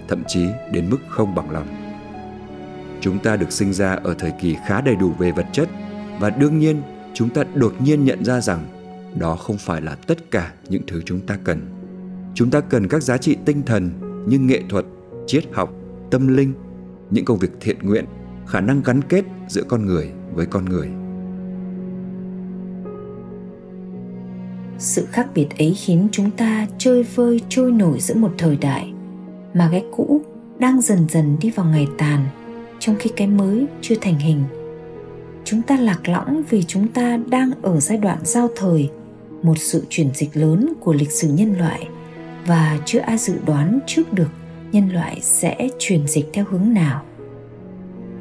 [0.07, 1.67] thậm chí đến mức không bằng lòng.
[3.01, 5.69] Chúng ta được sinh ra ở thời kỳ khá đầy đủ về vật chất
[6.19, 6.81] và đương nhiên,
[7.13, 8.65] chúng ta đột nhiên nhận ra rằng
[9.17, 11.59] đó không phải là tất cả những thứ chúng ta cần.
[12.33, 13.89] Chúng ta cần các giá trị tinh thần
[14.27, 14.85] như nghệ thuật,
[15.27, 15.73] triết học,
[16.11, 16.53] tâm linh,
[17.09, 18.05] những công việc thiện nguyện,
[18.47, 20.89] khả năng gắn kết giữa con người với con người.
[24.77, 28.93] Sự khác biệt ấy khiến chúng ta chơi vơi trôi nổi giữa một thời đại
[29.53, 30.21] mà cái cũ
[30.59, 32.25] đang dần dần đi vào ngày tàn,
[32.79, 34.43] trong khi cái mới chưa thành hình.
[35.43, 38.89] Chúng ta lạc lõng vì chúng ta đang ở giai đoạn giao thời
[39.43, 41.87] một sự chuyển dịch lớn của lịch sử nhân loại
[42.45, 44.29] và chưa ai dự đoán trước được
[44.71, 47.03] nhân loại sẽ chuyển dịch theo hướng nào.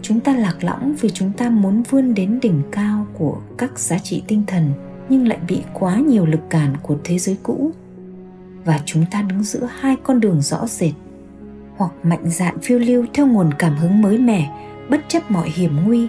[0.02, 3.98] Chúng ta lạc lõng vì chúng ta muốn vươn đến đỉnh cao của các giá
[3.98, 4.72] trị tinh thần
[5.08, 7.70] nhưng lại bị quá nhiều lực cản của thế giới cũ.
[8.64, 10.92] Và chúng ta đứng giữa hai con đường rõ rệt,
[11.76, 14.50] hoặc mạnh dạn phiêu lưu theo nguồn cảm hứng mới mẻ,
[14.90, 16.08] bất chấp mọi hiểm nguy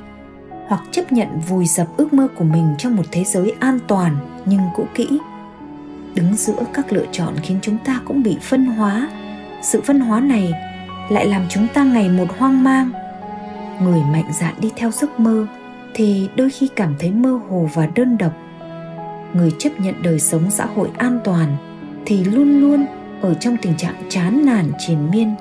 [0.69, 4.17] hoặc chấp nhận vùi dập ước mơ của mình trong một thế giới an toàn
[4.45, 5.19] nhưng cũ kỹ.
[6.15, 9.09] Đứng giữa các lựa chọn khiến chúng ta cũng bị phân hóa.
[9.61, 10.53] Sự phân hóa này
[11.09, 12.91] lại làm chúng ta ngày một hoang mang.
[13.81, 15.47] Người mạnh dạn đi theo giấc mơ
[15.93, 18.33] thì đôi khi cảm thấy mơ hồ và đơn độc.
[19.33, 21.57] Người chấp nhận đời sống xã hội an toàn
[22.05, 22.85] thì luôn luôn
[23.21, 25.35] ở trong tình trạng chán nản, triền miên.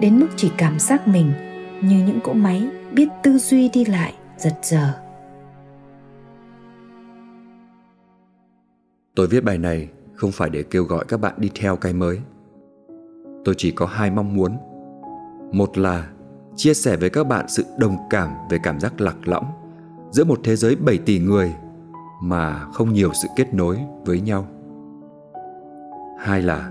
[0.00, 1.32] Đến mức chỉ cảm giác mình
[1.80, 4.92] như những cỗ máy biết tư duy đi lại giật giờ
[9.14, 12.20] tôi viết bài này không phải để kêu gọi các bạn đi theo cái mới
[13.44, 14.56] tôi chỉ có hai mong muốn
[15.52, 16.08] một là
[16.56, 19.46] chia sẻ với các bạn sự đồng cảm về cảm giác lạc lõng
[20.10, 21.54] giữa một thế giới 7 tỷ người
[22.22, 24.46] mà không nhiều sự kết nối với nhau.
[26.18, 26.70] Hai là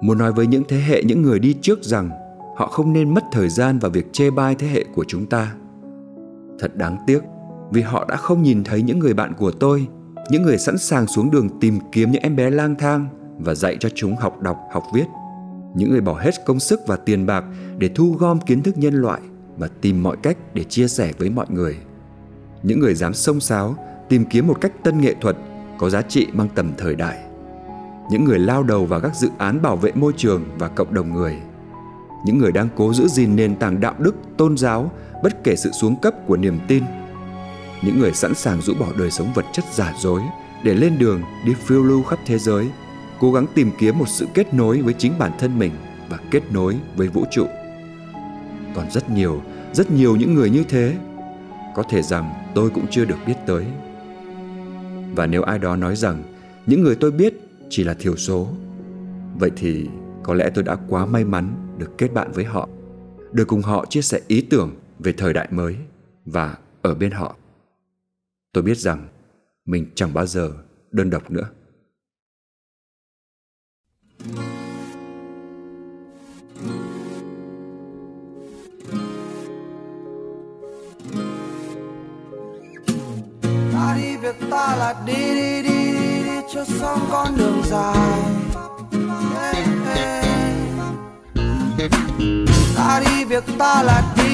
[0.00, 2.10] muốn nói với những thế hệ, những người đi trước rằng
[2.56, 5.54] họ không nên mất thời gian vào việc chê bai thế hệ của chúng ta.
[6.58, 7.20] Thật đáng tiếc
[7.72, 9.86] vì họ đã không nhìn thấy những người bạn của tôi,
[10.30, 13.76] những người sẵn sàng xuống đường tìm kiếm những em bé lang thang và dạy
[13.80, 15.04] cho chúng học đọc, học viết
[15.76, 17.44] những người bỏ hết công sức và tiền bạc
[17.78, 19.20] để thu gom kiến thức nhân loại
[19.58, 21.76] và tìm mọi cách để chia sẻ với mọi người.
[22.62, 23.76] Những người dám sông sáo,
[24.08, 25.36] tìm kiếm một cách tân nghệ thuật
[25.78, 27.18] có giá trị mang tầm thời đại.
[28.10, 31.14] Những người lao đầu vào các dự án bảo vệ môi trường và cộng đồng
[31.14, 31.36] người.
[32.26, 34.90] Những người đang cố giữ gìn nền tảng đạo đức, tôn giáo
[35.22, 36.84] bất kể sự xuống cấp của niềm tin.
[37.82, 40.20] Những người sẵn sàng rũ bỏ đời sống vật chất giả dối
[40.64, 42.68] để lên đường, đi phiêu lưu khắp thế giới,
[43.20, 45.72] cố gắng tìm kiếm một sự kết nối với chính bản thân mình
[46.08, 47.46] và kết nối với vũ trụ.
[48.74, 50.94] Còn rất nhiều rất nhiều những người như thế.
[51.74, 53.64] Có thể rằng tôi cũng chưa được biết tới.
[55.14, 56.22] Và nếu ai đó nói rằng,
[56.66, 57.34] những người tôi biết
[57.70, 58.48] chỉ là thiểu số,
[59.38, 59.88] vậy thì
[60.22, 62.68] có lẽ tôi đã quá may mắn được kết bạn với họ,
[63.32, 65.76] được cùng họ chia sẻ ý tưởng về thời đại mới
[66.24, 67.36] và ở bên họ.
[68.52, 69.08] Tôi biết rằng
[69.64, 70.52] mình chẳng bao giờ
[70.90, 71.50] đơn độc nữa.
[83.72, 88.22] Ta đi việc ta là đi đi đi đi, đi cho xong con đường dài.
[89.34, 90.24] Hey, hey.
[92.76, 94.25] ta đi việc ta là đi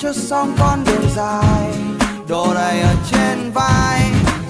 [0.00, 1.72] cho xong con đường dài.
[2.28, 4.02] Đồ đầy ở trên vai,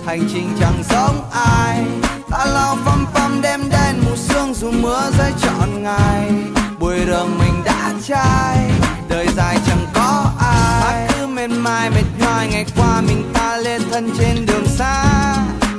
[0.06, 1.84] hành trình chẳng giống ai.
[2.30, 6.32] Ta lao phăm phăm đêm đen mù sương dù mưa rơi trọn ngày.
[6.78, 8.70] Bụi đường mình đã chai
[9.08, 11.06] đời dài chẳng có ai.
[11.06, 15.04] Ta cứ mệt mỏi, mệt nhoài ngày qua mình ta lê thân trên đường xa.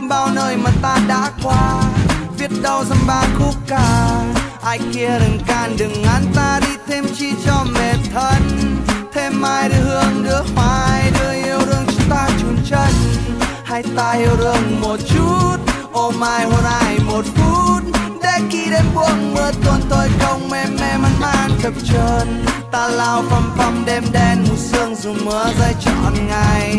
[0.10, 1.84] Bao nơi mà ta đã qua
[2.38, 4.10] viết đâu dăm ba khúc ca.
[4.64, 8.76] Ai kia đừng can, đừng ngăn ta, đi thêm chi cho mệt thân
[9.14, 12.90] thêm mai đưa hương đưa hoài, đưa yêu đương chúng ta chùn chân.
[13.64, 15.58] Hai ta yêu đương một chút
[15.92, 17.84] ôm ai hôn ai một phút.
[18.24, 22.46] Để khi đêm buông mưa tuôn tôi không mềm mềm man man chập chờn.
[22.72, 26.76] Ta lao phăm phăm đêm đen mù sương dù mưa rơi trọn ngày.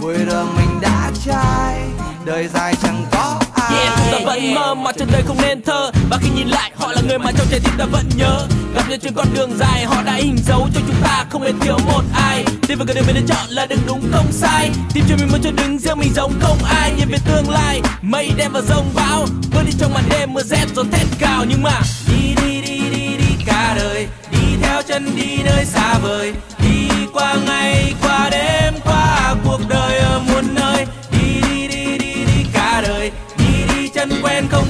[0.00, 1.80] Bụi đường mình đã chai
[2.24, 3.40] đời dài chẳng có
[3.72, 5.90] ai Yeah, ta vẫn mơ mà trên đời không nên thơ.
[6.10, 8.46] Và khi nhìn lại họ là người mà trong trái tim ta vẫn nhớ.
[8.74, 11.52] Gặp nhau trên con đường dài họ đã hình dấu cho chúng ta không hề
[11.60, 12.44] thiếu một ai.
[12.68, 14.70] Đi vào cái đường mình đã chọn là đường đúng không sai.
[14.94, 16.92] Tìm cho mình muốn cho đứng riêng mình giống không ai.
[16.98, 19.26] Nhìn về tương lai, mây đen và rông bão.
[19.54, 21.44] Bước đi trong màn đêm mưa rét gió thét cao.
[21.48, 24.06] Nhưng mà đi đi đi đi đi cả đời.
[24.30, 26.32] Đi theo chân đi nơi xa vời.
[26.58, 29.01] Đi qua ngày qua đêm qua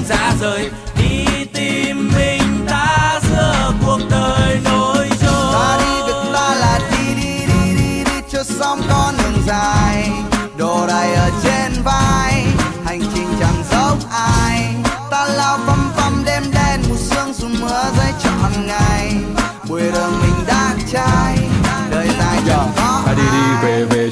[0.09, 0.69] ra rời.
[0.97, 2.02] Đi tìm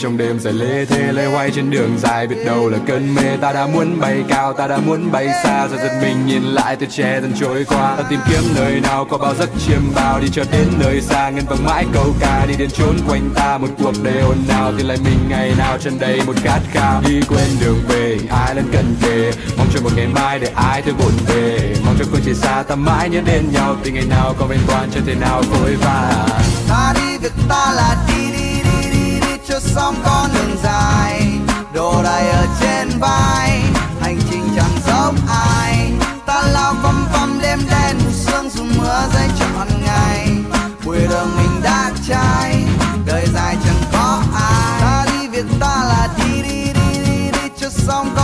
[0.01, 3.37] trong đêm dài lê thê lê hoay trên đường dài, biết đâu là cơn mê.
[3.41, 6.75] Ta đã muốn bay cao, ta đã muốn bay xa, rồi giật mình nhìn lại
[6.75, 7.95] từ che dần trôi qua.
[7.97, 11.29] Ta tìm kiếm nơi nào có bao giấc chiêm bao, đi cho đến nơi xa,
[11.29, 12.45] ngân vang mãi câu ca.
[12.45, 15.77] Đi đến chốn quanh ta, một cuộc đời ồn nào thì lại mình ngày nào
[15.77, 17.01] chân đầy một khát khao.
[17.07, 20.81] Đi quên đường về ai lên cần kề mong cho một ngày mai để ai
[20.81, 21.75] thôi buồn về.
[21.85, 23.75] Mong cho phương trời xa, ta mãi nhớ đến nhau.
[23.83, 26.29] Thì ngày nào còn bên quan chưa thể nào vội vàng.
[26.69, 28.10] Ta đi việc ta là đi
[29.65, 31.23] đi xong con đường dài
[31.73, 33.61] đồ đầy ở trên vai.
[34.01, 35.91] Hành trình chẳng giống ai,
[36.25, 40.29] ta lao phăm phăm đêm đen mù sương, dù mưa rơi trọn ngày.
[40.85, 42.63] Bụi đường mình đã trai,
[43.05, 44.81] đời dài chẳng có ai.
[44.81, 48.15] Ta đi việc ta là đi đi đi đi đi, cho xong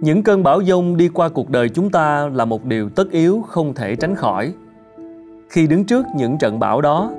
[0.00, 3.44] Những cơn bão dông đi qua cuộc đời chúng ta là một điều tất yếu
[3.48, 4.52] không thể tránh khỏi.
[5.48, 7.10] Khi đứng trước những trận bão đó,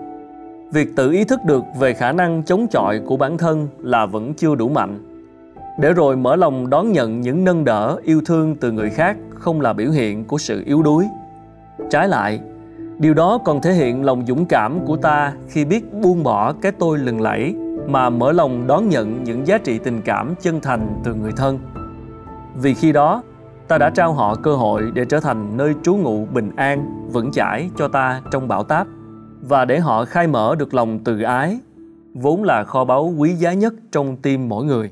[0.72, 4.34] việc tự ý thức được về khả năng chống chọi của bản thân là vẫn
[4.34, 5.00] chưa đủ mạnh.
[5.80, 9.62] Để rồi mở lòng đón nhận những nâng đỡ, yêu thương từ người khác không
[9.62, 11.06] là biểu hiện của sự yếu đuối.
[11.90, 12.40] Trái lại,
[13.00, 16.72] điều đó còn thể hiện lòng dũng cảm của ta khi biết buông bỏ cái
[16.72, 17.56] tôi lừng lẫy
[17.88, 21.60] mà mở lòng đón nhận những giá trị tình cảm chân thành từ người thân
[22.56, 23.24] vì khi đó,
[23.68, 27.32] ta đã trao họ cơ hội để trở thành nơi trú ngụ bình an, vững
[27.32, 28.88] chãi cho ta trong bão táp.
[29.42, 31.60] Và để họ khai mở được lòng từ ái,
[32.14, 34.92] vốn là kho báu quý giá nhất trong tim mỗi người.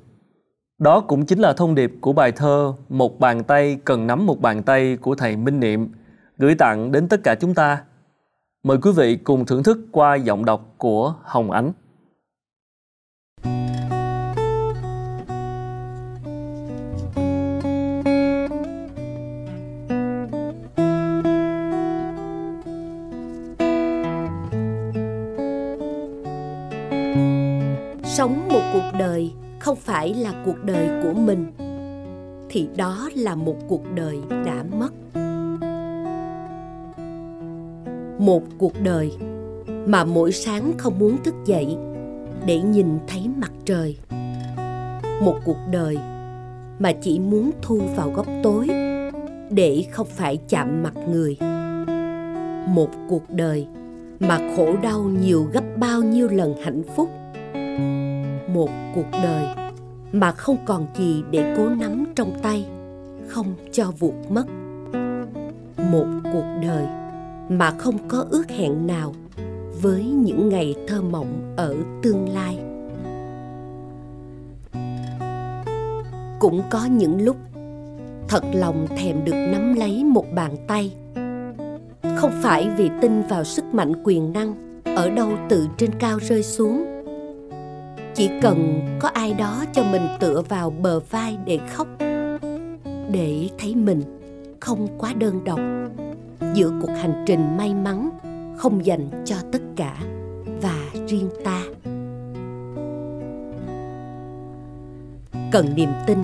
[0.80, 4.42] Đó cũng chính là thông điệp của bài thơ một bàn tay cần nắm một
[4.42, 5.92] bàn tay của thầy minh niệm,
[6.38, 7.82] gửi tặng đến tất cả chúng ta.
[8.64, 11.72] Mời quý vị cùng thưởng thức qua giọng đọc của hồng ánh.
[30.08, 31.52] Phải là cuộc đời của mình,
[32.50, 34.94] thì đó là một cuộc đời đã mất.
[38.20, 39.12] Một cuộc đời
[39.86, 41.78] mà mỗi sáng không muốn thức dậy
[42.46, 43.98] để nhìn thấy mặt trời.
[45.22, 45.98] Một cuộc đời
[46.80, 48.68] mà chỉ muốn thu vào góc tối
[49.50, 51.38] để không phải chạm mặt người.
[52.68, 53.68] Một cuộc đời
[54.20, 57.10] mà khổ đau nhiều gấp bao nhiêu lần hạnh phúc.
[58.54, 59.67] Một cuộc đời
[60.20, 62.66] mà không còn gì để cố nắm trong tay,
[63.28, 64.46] không cho vụt mất.
[65.92, 66.86] Một cuộc đời
[67.50, 69.14] mà không có ước hẹn nào
[69.82, 72.60] với những ngày thơ mộng ở tương lai.
[76.40, 77.36] Cũng có những lúc,
[78.28, 80.94] thật lòng thèm được nắm lấy một bàn tay.
[82.18, 86.44] Không phải vì tin vào sức mạnh quyền năng ở đâu từ trên cao rơi
[86.44, 86.97] xuống
[88.18, 91.88] chỉ cần có ai đó cho mình tựa vào bờ vai để khóc,
[93.12, 94.02] để thấy mình
[94.60, 95.60] không quá đơn độc.
[96.54, 98.10] Giữa cuộc hành trình may mắn,
[98.58, 99.98] không dành cho tất cả
[100.62, 100.76] và
[101.08, 101.64] riêng ta.
[105.52, 106.18] Cần niềm tin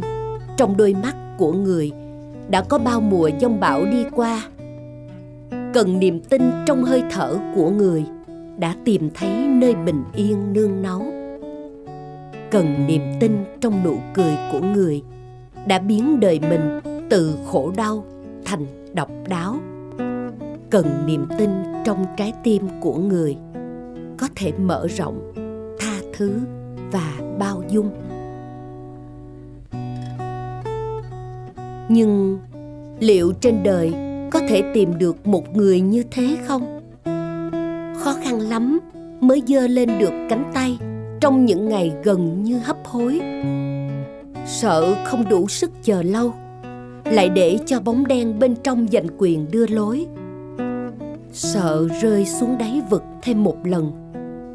[0.58, 1.92] trong đôi mắt của người
[2.50, 4.44] đã có bao mùa giông bão đi qua.
[5.74, 8.06] Cần niềm tin trong hơi thở của người
[8.58, 11.23] đã tìm thấy nơi bình yên nương náu
[12.54, 15.04] cần niềm tin trong nụ cười của người,
[15.68, 16.80] đã biến đời mình
[17.10, 18.06] từ khổ đau
[18.46, 19.56] thành độc đáo.
[20.70, 21.50] Cần niềm tin
[21.86, 23.38] trong trái tim của người
[24.18, 25.34] có thể mở rộng,
[25.80, 26.34] tha thứ
[26.92, 27.90] và bao dung.
[31.90, 32.40] Nhưng
[33.00, 33.94] liệu trên đời
[34.32, 36.80] có thể tìm được một người như thế không?
[38.00, 38.80] Khó khăn lắm
[39.22, 40.78] mới dơ lên được cánh tay
[41.24, 43.20] trong những ngày gần như hấp hối.
[44.46, 46.34] Sợ không đủ sức chờ lâu,
[47.06, 50.06] lại để cho bóng đen bên trong giành quyền đưa lối.
[51.32, 53.92] Sợ rơi xuống đáy vực thêm một lần,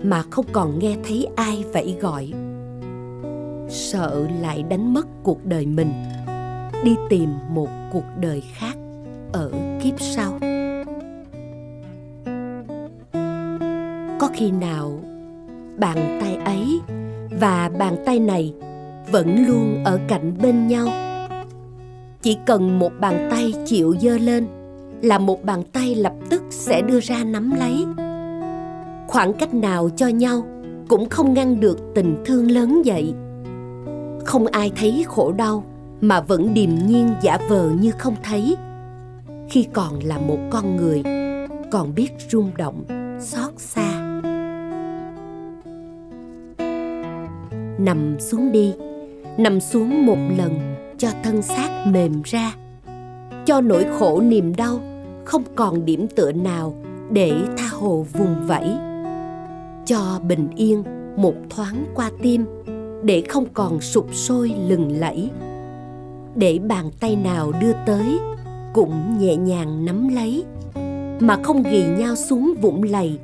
[0.03, 2.33] mà không còn nghe thấy ai vẫy gọi.
[3.69, 5.93] Sợ lại đánh mất cuộc đời mình,
[6.85, 8.77] đi tìm một cuộc đời khác
[9.33, 9.51] ở
[9.83, 10.39] kiếp sau.
[14.21, 15.01] Có khi nào
[15.79, 16.81] bàn tay ấy,
[17.41, 18.55] và bàn tay này
[19.13, 20.89] vẫn luôn ở cạnh bên nhau.
[22.23, 24.47] Chỉ cần một bàn tay chịu dơ lên
[25.03, 27.85] là một bàn tay lập tức sẽ đưa ra nắm lấy.
[29.09, 30.43] Khoảng cách nào cho nhau
[30.89, 33.15] cũng không ngăn được tình thương lớn dậy.
[34.25, 35.65] Không ai thấy khổ đau
[36.01, 38.57] mà vẫn điềm nhiên giả vờ như không thấy.
[39.51, 41.03] Khi còn là một con người,
[41.71, 42.85] còn biết rung động,
[43.21, 43.88] xót xa.
[47.79, 48.75] Nằm xuống đi,
[49.37, 52.55] nằm xuống một lần cho thân xác mềm ra,
[53.47, 54.81] cho nỗi khổ niềm đau
[55.25, 56.75] không còn điểm tựa nào
[57.11, 58.73] để tha hồ vùng vẫy.
[59.87, 60.83] Cho bình yên
[61.17, 62.45] một thoáng qua tim
[63.03, 65.31] để không còn sụp sôi lừng lẫy,
[66.35, 68.19] để bàn tay nào đưa tới
[68.75, 70.45] cũng nhẹ nhàng nắm lấy,
[71.21, 73.19] mà không ghì nhau xuống vũng lầy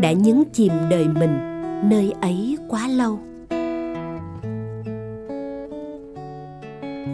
[0.00, 1.38] đã nhấn chìm đời mình
[1.90, 3.18] nơi ấy quá lâu.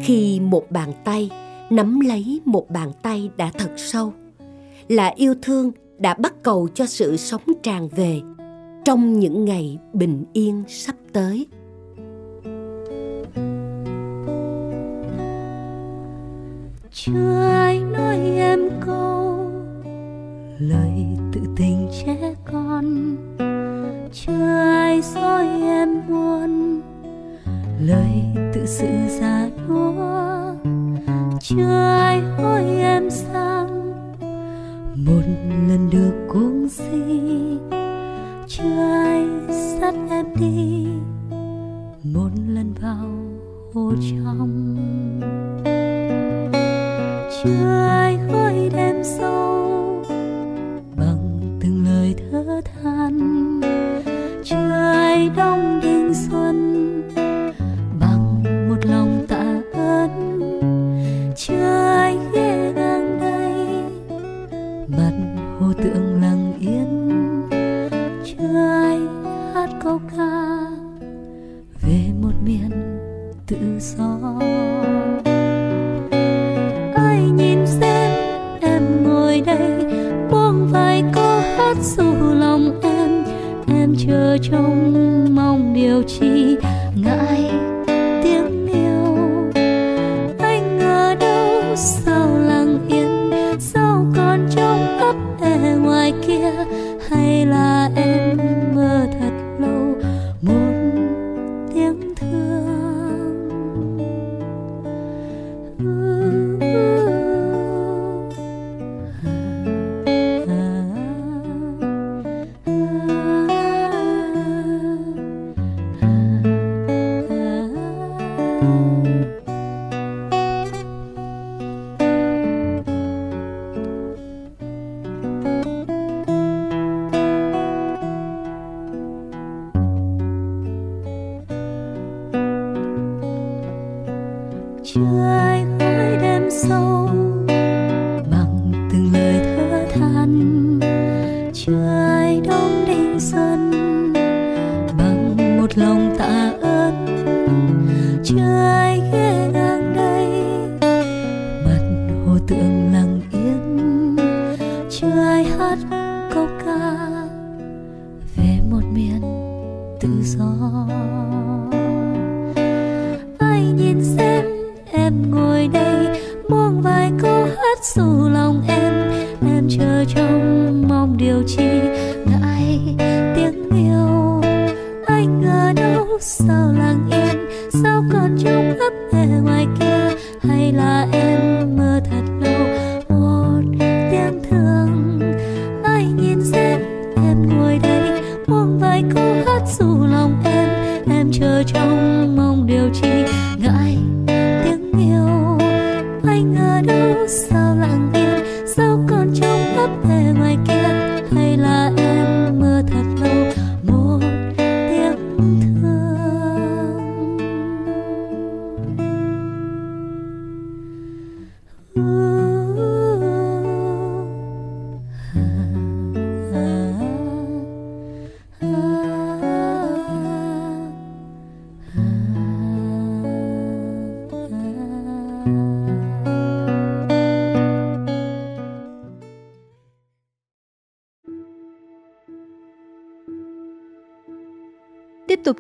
[0.06, 1.30] Khi một bàn tay,
[1.70, 4.12] nắm lấy một bàn tay đã thật sâu,
[4.88, 8.20] là yêu thương đã bắt cầu cho sự sống tràn về
[8.84, 11.46] trong những ngày bình yên sắp tới.
[16.90, 19.50] Chưa ai nói em câu,
[20.58, 23.16] lời tự tình trẻ con.
[24.12, 26.80] Chưa ai soi em buồn
[27.80, 28.22] lời
[28.54, 28.86] tự sự
[29.20, 30.54] già nua.
[31.40, 33.92] Chưa ai hỏi em sang.
[34.94, 35.22] Một
[35.68, 36.92] lần được cuống si.
[38.48, 39.26] Chưa ai
[39.80, 40.86] dắt em đi.
[42.02, 43.08] Một lần vào
[43.74, 44.76] hồ trong.
[47.42, 49.55] Chưa ai gọi đêm sâu.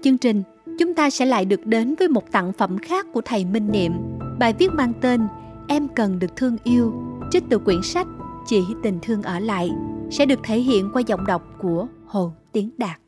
[0.06, 0.42] Chương trình,
[0.78, 3.92] chúng ta sẽ lại được đến với một tặng phẩm khác của thầy Minh Niệm.
[4.38, 5.26] Bài viết mang tên
[5.68, 6.92] Em cần được thương yêu,
[7.30, 8.06] trích từ quyển sách
[8.46, 9.70] Chỉ tình thương ở lại,
[10.10, 13.00] sẽ được thể hiện qua giọng đọc của Hồ Tiến Đạt.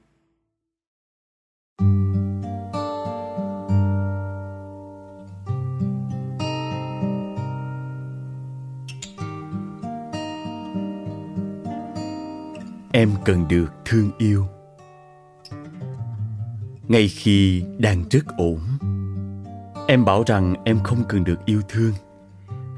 [12.92, 14.46] em cần được thương yêu
[16.88, 18.60] ngay khi đang rất ổn,
[19.88, 21.92] em bảo rằng em không cần được yêu thương.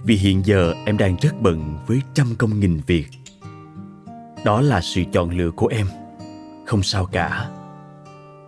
[0.04, 3.06] Vì hiện giờ em đang rất bận với trăm công nghìn việc.
[4.44, 5.86] Đó là sự chọn lựa của em,
[6.66, 7.50] không sao cả.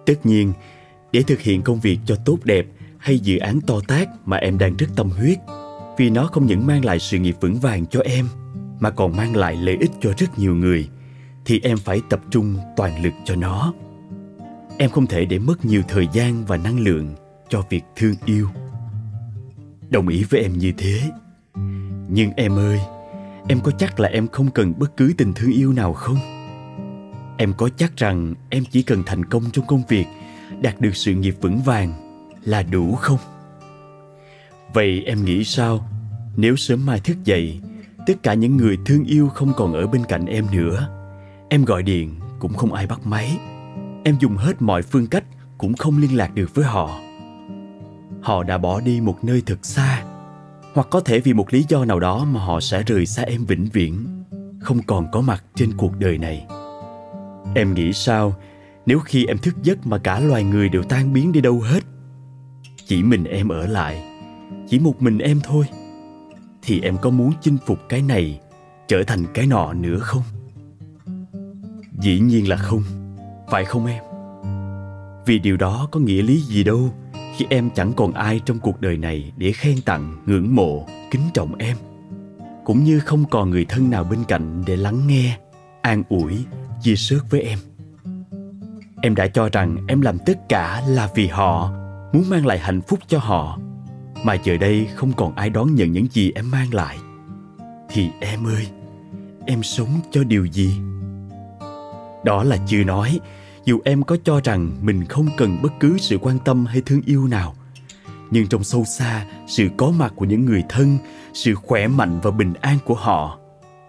[0.06, 0.52] Tất nhiên,
[1.12, 2.66] để thực hiện công việc cho tốt đẹp
[2.98, 5.38] hay dự án to tác mà em đang rất tâm huyết,
[5.98, 8.28] vì nó không những mang lại sự nghiệp vững vàng cho em,
[8.80, 10.88] mà còn mang lại lợi ích cho rất nhiều người,
[11.44, 13.72] thì em phải tập trung toàn lực cho nó
[14.78, 17.14] em không thể để mất nhiều thời gian và năng lượng
[17.48, 18.48] cho việc thương yêu.
[19.90, 21.00] Đồng ý với em như thế.
[22.08, 22.80] Nhưng em ơi,
[23.48, 26.16] em có chắc là em không cần bất cứ tình thương yêu nào không?
[27.36, 30.06] Em có chắc rằng em chỉ cần thành công trong công việc,
[30.60, 31.92] đạt được sự nghiệp vững vàng
[32.44, 33.18] là đủ không?
[34.72, 35.88] Vậy em nghĩ sao?
[36.36, 37.60] Nếu sớm mai thức dậy,
[38.06, 40.88] tất cả những người thương yêu không còn ở bên cạnh em nữa,
[41.48, 43.38] em gọi điện cũng không ai bắt máy
[44.04, 45.24] em dùng hết mọi phương cách,
[45.58, 47.00] cũng không liên lạc được với họ.
[48.22, 50.04] Họ đã bỏ đi một nơi thật xa,
[50.74, 53.44] hoặc có thể vì một lý do nào đó mà họ sẽ rời xa em
[53.44, 54.06] vĩnh viễn,
[54.60, 56.46] không còn có mặt trên cuộc đời này.
[57.54, 58.34] Em nghĩ sao
[58.86, 61.80] nếu khi em thức giấc mà cả loài người đều tan biến đi đâu hết?
[62.86, 64.02] Chỉ mình em ở lại,
[64.68, 65.64] chỉ một mình em thôi.
[66.62, 68.40] Thì em có muốn chinh phục cái này
[68.88, 70.22] trở thành cái nọ nữa không?
[72.00, 72.82] Dĩ nhiên là không
[73.52, 74.02] phải không em?
[75.26, 76.94] Vì điều đó có nghĩa lý gì đâu,
[77.36, 81.22] khi em chẳng còn ai trong cuộc đời này để khen tặng, ngưỡng mộ, kính
[81.34, 81.76] trọng em.
[82.64, 85.38] Cũng như không còn người thân nào bên cạnh để lắng nghe,
[85.82, 86.44] an ủi,
[86.82, 87.58] chia sớt với em.
[89.02, 91.72] Em đã cho rằng em làm tất cả là vì họ,
[92.12, 93.58] muốn mang lại hạnh phúc cho họ.
[94.24, 96.98] Mà giờ đây không còn ai đón nhận những gì em mang lại.
[97.90, 98.66] Thì em ơi,
[99.46, 100.76] em sống cho điều gì?
[102.24, 103.20] Đó là chưa nói
[103.64, 107.00] dù em có cho rằng mình không cần bất cứ sự quan tâm hay thương
[107.06, 107.54] yêu nào,
[108.30, 110.98] nhưng trong sâu xa, sự có mặt của những người thân,
[111.34, 113.38] sự khỏe mạnh và bình an của họ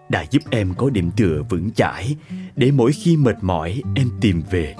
[0.08, 2.16] đã giúp em có điểm tựa vững chãi
[2.56, 4.74] để mỗi khi mệt mỏi, em tìm về.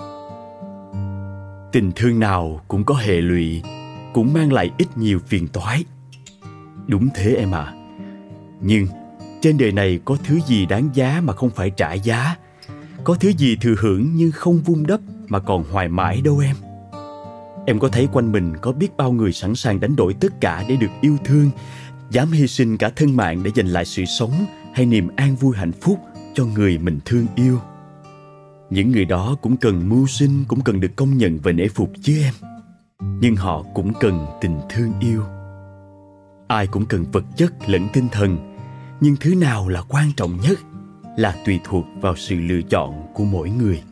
[1.73, 3.63] Tình thương nào cũng có hệ lụy,
[4.15, 5.85] cũng mang lại ít nhiều phiền toái.
[6.87, 7.65] Đúng thế em ạ.
[7.65, 7.75] À.
[8.61, 8.87] nhưng
[9.43, 12.37] trên đời này có thứ gì đáng giá mà không phải trả giá?
[13.05, 16.57] Có thứ gì thừa hưởng nhưng không vun đắp mà còn hoài mãi đâu em?
[17.67, 20.65] Em có thấy quanh mình có biết bao người sẵn sàng đánh đổi tất cả
[20.69, 21.51] để được yêu thương,
[22.11, 24.33] dám hy sinh cả thân mạng để giành lại sự sống
[24.75, 25.99] hay niềm an vui hạnh phúc
[26.35, 27.61] cho người mình thương yêu?
[28.71, 31.91] Những người đó cũng cần mưu sinh, cũng cần được công nhận và nể phục
[32.03, 32.35] chứ em.
[33.21, 35.23] Nhưng họ cũng cần tình thương yêu.
[36.49, 38.57] Ai cũng cần vật chất lẫn tinh thần,
[39.01, 40.59] nhưng thứ nào là quan trọng nhất?
[41.17, 43.83] Là tùy thuộc vào sự lựa chọn của mỗi người.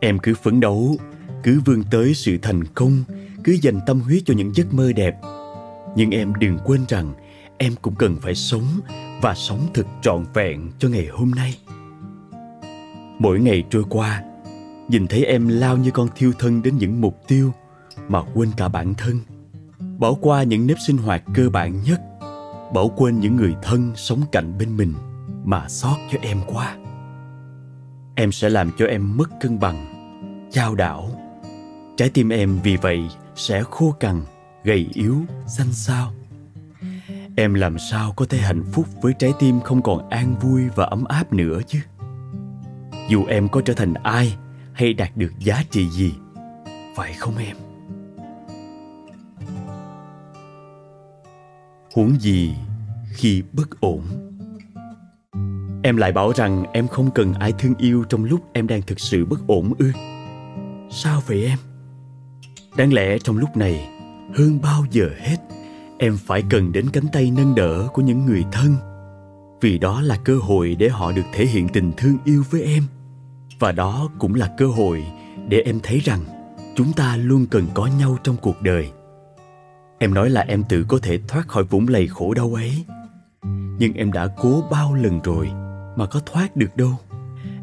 [0.00, 0.96] Em cứ phấn đấu,
[1.42, 3.04] cứ vươn tới sự thành công,
[3.44, 5.20] cứ dành tâm huyết cho những giấc mơ đẹp.
[5.96, 7.12] Nhưng em đừng quên rằng
[7.58, 8.66] em cũng cần phải sống
[9.22, 11.58] và sống thật trọn vẹn cho ngày hôm nay.
[13.18, 14.22] Mỗi ngày trôi qua,
[14.88, 17.52] nhìn thấy em lao như con thiêu thân đến những mục tiêu
[18.08, 19.20] mà quên cả bản thân,
[19.98, 22.00] bỏ qua những nếp sinh hoạt cơ bản nhất,
[22.74, 24.94] bỏ quên những người thân sống cạnh bên mình
[25.44, 26.76] mà xót cho em quá.
[28.14, 29.86] Em sẽ làm cho em mất cân bằng,
[30.52, 31.10] chao đảo.
[31.96, 34.22] Trái tim em vì vậy sẽ khô cằn,
[34.64, 35.16] gầy yếu,
[35.46, 36.12] xanh xao.
[37.36, 40.84] Em làm sao có thể hạnh phúc với trái tim không còn an vui và
[40.84, 41.78] ấm áp nữa chứ?
[43.08, 44.36] Dù em có trở thành ai
[44.72, 46.14] hay đạt được giá trị gì,
[46.96, 47.56] phải không em?
[51.94, 52.54] Huống gì
[53.12, 54.02] khi bất ổn?
[55.86, 59.00] Em lại bảo rằng em không cần ai thương yêu trong lúc em đang thực
[59.00, 59.92] sự bất ổn ư.
[60.90, 61.58] Sao vậy em?
[62.76, 63.88] Đáng lẽ trong lúc này,
[64.34, 65.36] hơn bao giờ hết,
[65.98, 68.76] em phải cần đến cánh tay nâng đỡ của những người thân.
[69.60, 72.82] Vì đó là cơ hội để họ được thể hiện tình thương yêu với em.
[73.58, 75.04] Và đó cũng là cơ hội
[75.48, 76.20] để em thấy rằng
[76.76, 78.90] chúng ta luôn cần có nhau trong cuộc đời.
[79.98, 82.84] Em nói là em tự có thể thoát khỏi vũng lầy khổ đau ấy.
[83.78, 85.50] Nhưng em đã cố bao lần rồi
[85.96, 86.98] mà có thoát được đâu.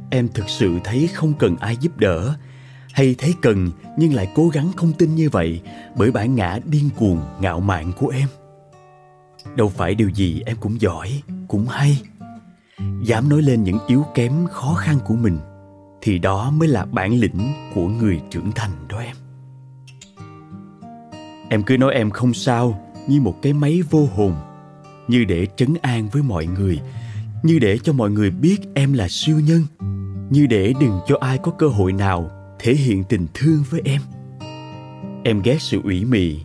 [0.09, 2.35] Em thực sự thấy không cần ai giúp đỡ,
[2.93, 5.61] hay thấy cần nhưng lại cố gắng không tin như vậy
[5.95, 8.27] bởi bản ngã điên cuồng, ngạo mạn của em.
[9.55, 12.01] Đâu phải điều gì em cũng giỏi, cũng hay.
[13.03, 15.39] Dám nói lên những yếu kém khó khăn của mình,
[16.01, 19.15] thì đó mới là bản lĩnh của người trưởng thành đó em.
[21.49, 24.35] Em cứ nói em không sao như một cái máy vô hồn,
[25.07, 26.79] như để trấn an với mọi người
[27.43, 29.63] như để cho mọi người biết em là siêu nhân.
[30.29, 34.01] Như để đừng cho ai có cơ hội nào thể hiện tình thương với em.
[35.23, 36.39] Em ghét sự ủy mị.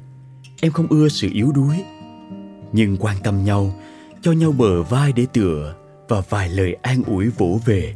[0.60, 1.84] Em không ưa sự yếu đuối.
[2.72, 3.74] Nhưng quan tâm nhau,
[4.20, 5.74] cho nhau bờ vai để tựa
[6.08, 7.94] và vài lời an ủi vỗ về.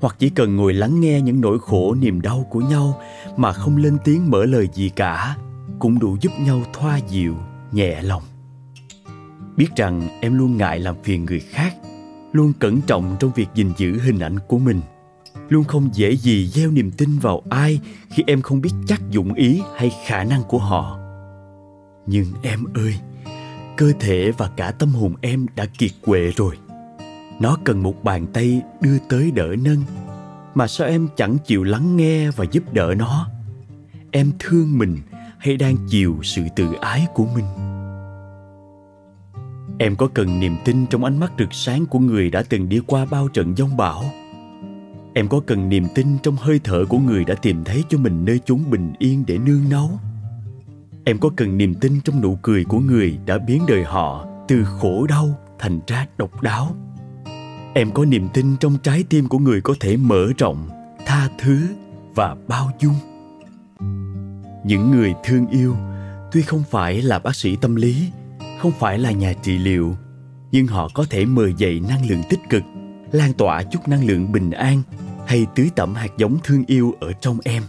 [0.00, 3.00] Hoặc chỉ cần ngồi lắng nghe những nỗi khổ, niềm đau của nhau
[3.36, 5.36] mà không lên tiếng mở lời gì cả,
[5.78, 7.34] cũng đủ giúp nhau thoa dịu,
[7.72, 8.22] nhẹ lòng.
[9.56, 11.74] Biết rằng em luôn ngại làm phiền người khác
[12.36, 14.80] luôn cẩn trọng trong việc gìn giữ hình ảnh của mình.
[15.48, 17.80] Luôn không dễ gì gieo niềm tin vào ai
[18.10, 20.98] khi em không biết chắc dụng ý hay khả năng của họ.
[22.06, 22.94] Nhưng em ơi,
[23.76, 26.58] cơ thể và cả tâm hồn em đã kiệt quệ rồi.
[27.40, 29.82] Nó cần một bàn tay đưa tới đỡ nâng,
[30.54, 33.28] mà sao em chẳng chịu lắng nghe và giúp đỡ nó?
[34.10, 34.98] Em thương mình
[35.38, 37.75] hay đang chịu sự tự ái của mình?
[39.78, 42.80] Em có cần niềm tin trong ánh mắt rực sáng của người đã từng đi
[42.86, 44.04] qua bao trận giông bão?
[45.14, 48.24] Em có cần niềm tin trong hơi thở của người đã tìm thấy cho mình
[48.24, 50.00] nơi chốn bình yên để nương náu?
[51.04, 54.64] Em có cần niềm tin trong nụ cười của người đã biến đời họ từ
[54.64, 56.76] khổ đau thành ra độc đáo?
[57.74, 60.68] Em có niềm tin trong trái tim của người có thể mở rộng,
[61.06, 61.58] tha thứ
[62.14, 62.94] và bao dung?
[64.64, 65.76] Những người thương yêu,
[66.32, 68.10] tuy không phải là bác sĩ tâm lý
[68.66, 69.96] không phải là nhà trị liệu,
[70.52, 72.62] nhưng họ có thể mời dậy năng lượng tích cực,
[73.12, 74.82] lan tỏa chút năng lượng bình an
[75.26, 77.62] hay tưới tẩm hạt giống thương yêu ở trong em.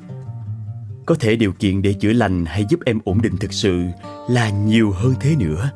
[1.05, 3.85] Có thể điều kiện để chữa lành hay giúp em ổn định thực sự
[4.29, 5.71] là nhiều hơn thế nữa,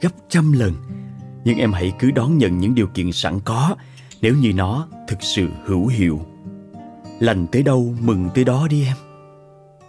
[0.00, 0.72] gấp trăm lần.
[1.44, 3.76] Nhưng em hãy cứ đón nhận những điều kiện sẵn có,
[4.22, 6.20] nếu như nó thực sự hữu hiệu.
[7.20, 8.96] Lành tới đâu mừng tới đó đi em.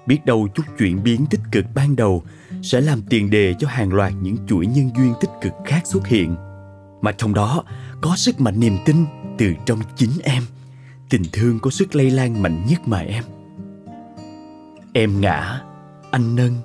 [0.06, 2.24] Biết đâu chút chuyển biến tích cực ban đầu
[2.62, 6.08] sẽ làm tiền đề cho hàng loạt những chuỗi nhân duyên tích cực khác xuất
[6.08, 6.36] hiện.
[7.02, 7.64] Mà trong đó,
[8.02, 9.06] có sức mạnh niềm tin
[9.38, 10.44] từ trong chính em.
[11.10, 13.24] Tình thương có sức lây lan mạnh nhất mà em.
[14.94, 15.62] Em ngã,
[16.12, 16.56] anh nâng.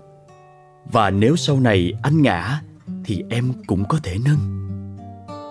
[0.93, 2.61] Và nếu sau này anh ngã,
[3.05, 4.39] thì em cũng có thể nâng.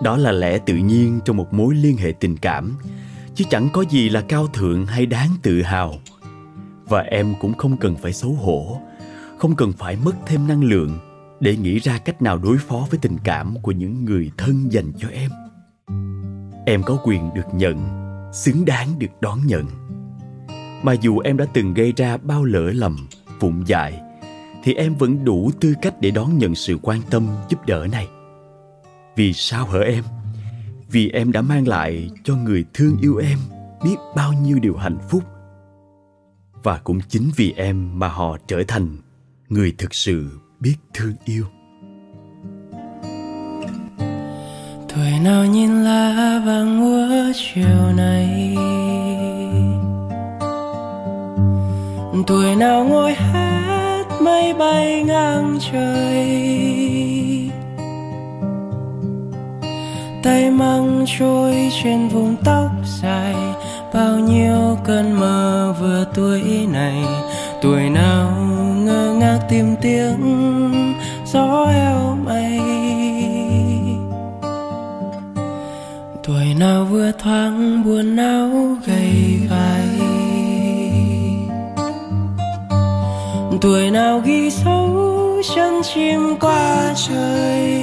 [0.03, 2.77] Đó là lẽ tự nhiên trong một mối liên hệ tình cảm,
[3.35, 5.93] chứ chẳng có gì là cao thượng hay đáng tự hào.
[6.85, 8.81] Và em cũng không cần phải xấu hổ
[9.41, 10.97] không cần phải mất thêm năng lượng
[11.39, 14.91] để nghĩ ra cách nào đối phó với tình cảm của những người thân dành
[14.97, 15.31] cho em.
[16.65, 17.77] Em có quyền được nhận,
[18.33, 19.65] xứng đáng được đón nhận.
[20.83, 23.07] Mà dù em đã từng gây ra bao lỡ lầm,
[23.39, 24.01] vụng dại,
[24.63, 28.07] thì em vẫn đủ tư cách để đón nhận sự quan tâm giúp đỡ này.
[29.15, 30.03] Vì sao hở em?
[30.91, 33.39] Vì em đã mang lại cho người thương yêu em
[33.83, 35.23] biết bao nhiêu điều hạnh phúc.
[36.63, 38.97] Và cũng chính vì em mà họ trở thành
[39.51, 40.29] người thực sự
[40.59, 41.45] biết thương yêu.
[44.95, 48.55] Tuổi nào nhìn lá vàng úa chiều nay?
[52.27, 56.29] Tuổi nào ngồi hát mây bay ngang trời?
[60.23, 62.71] Tay măng trôi trên vùng tóc
[63.01, 63.35] dài,
[63.93, 67.03] bao nhiêu cơn mơ vừa tuổi này?
[67.61, 68.31] Tuổi nào
[68.91, 72.59] ngơ ngác tìm tiếng gió eo mây.
[76.23, 78.49] Tuổi nào vừa thoáng buồn não
[78.85, 80.11] gầy gầy
[83.61, 87.81] tuổi nào ghi sâu chân chim qua trời.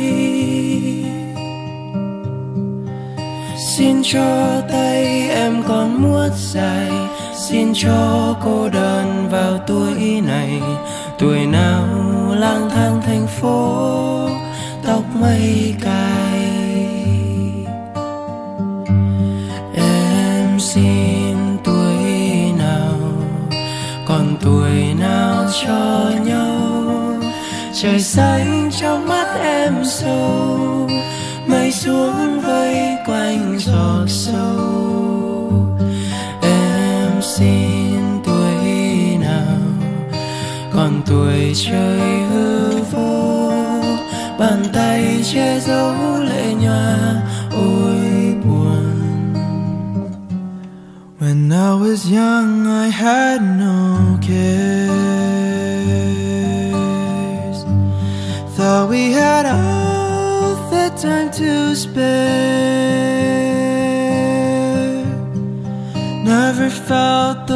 [3.76, 7.07] Xin cho tay em còn muốt dài
[7.50, 10.60] xin cho cô đơn vào tuổi này.
[11.18, 11.86] Tuổi nào
[12.34, 14.28] lang thang thành phố,
[14.86, 16.40] tóc mây cài
[19.74, 22.04] em xin tuổi
[22.58, 22.98] nào,
[24.08, 26.52] còn tuổi nào cho nhau?
[27.74, 30.88] Trời xanh trong mắt em sâu,
[31.46, 34.87] mây xuống vây quanh giọt sâu.
[51.20, 54.38] When I was young, I had no cares.
[58.54, 62.28] Thought we had all the time to spare.
[66.24, 67.47] Never felt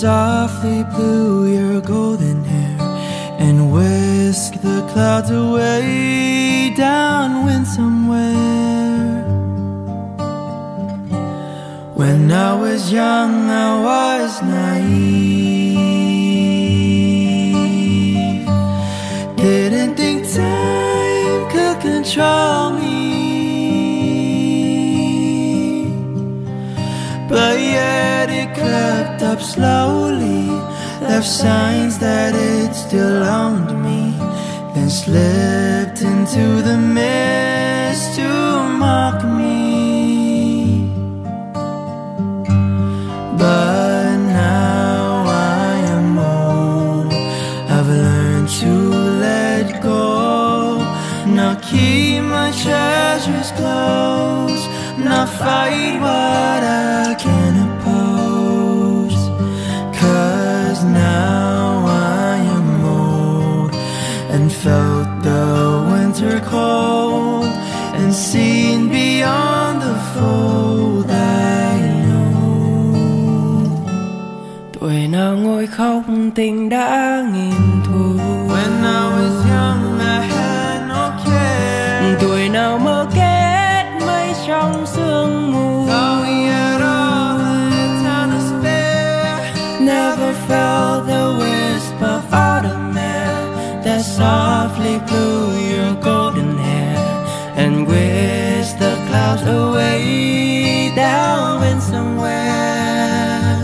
[0.00, 2.78] softly blew your golden hair
[3.38, 9.22] and whisked the clouds away downwind somewhere.
[11.94, 15.76] When I was young, I was naive.
[19.36, 22.61] Didn't think time could control
[29.42, 30.46] slowly,
[31.00, 34.16] left signs that it still owned me,
[34.74, 38.28] then slipped into the mist to
[38.82, 40.88] mock me.
[43.36, 47.12] But now I am old.
[47.76, 48.72] I've learned to
[49.26, 50.78] let go.
[51.26, 54.62] Now keep my treasures close.
[54.98, 56.81] Now fight what I
[66.42, 67.44] back home
[67.94, 72.94] and seen beyond the fold I know.
[74.72, 76.02] tuổi nào ngồi khóc
[76.34, 77.61] tình đã nghìn
[99.46, 103.56] away down in somewhere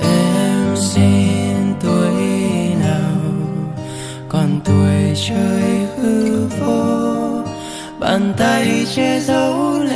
[0.00, 2.14] em xin tuổi
[2.80, 3.16] nào,
[4.28, 7.42] còn tuổi trời hư vô,
[7.98, 9.87] bàn tay che giấu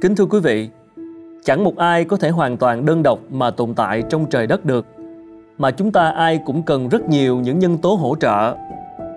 [0.00, 0.68] Kính thưa quý vị,
[1.44, 4.64] chẳng một ai có thể hoàn toàn đơn độc mà tồn tại trong trời đất
[4.64, 4.86] được,
[5.58, 8.54] mà chúng ta ai cũng cần rất nhiều những nhân tố hỗ trợ.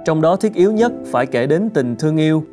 [0.05, 2.43] Trong đó thiết yếu nhất phải kể đến tình thương yêu.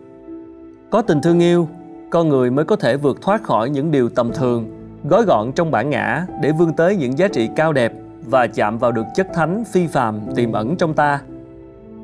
[0.90, 1.68] Có tình thương yêu,
[2.10, 4.66] con người mới có thể vượt thoát khỏi những điều tầm thường,
[5.04, 7.92] gói gọn trong bản ngã để vươn tới những giá trị cao đẹp
[8.24, 11.20] và chạm vào được chất thánh phi phàm tiềm ẩn trong ta.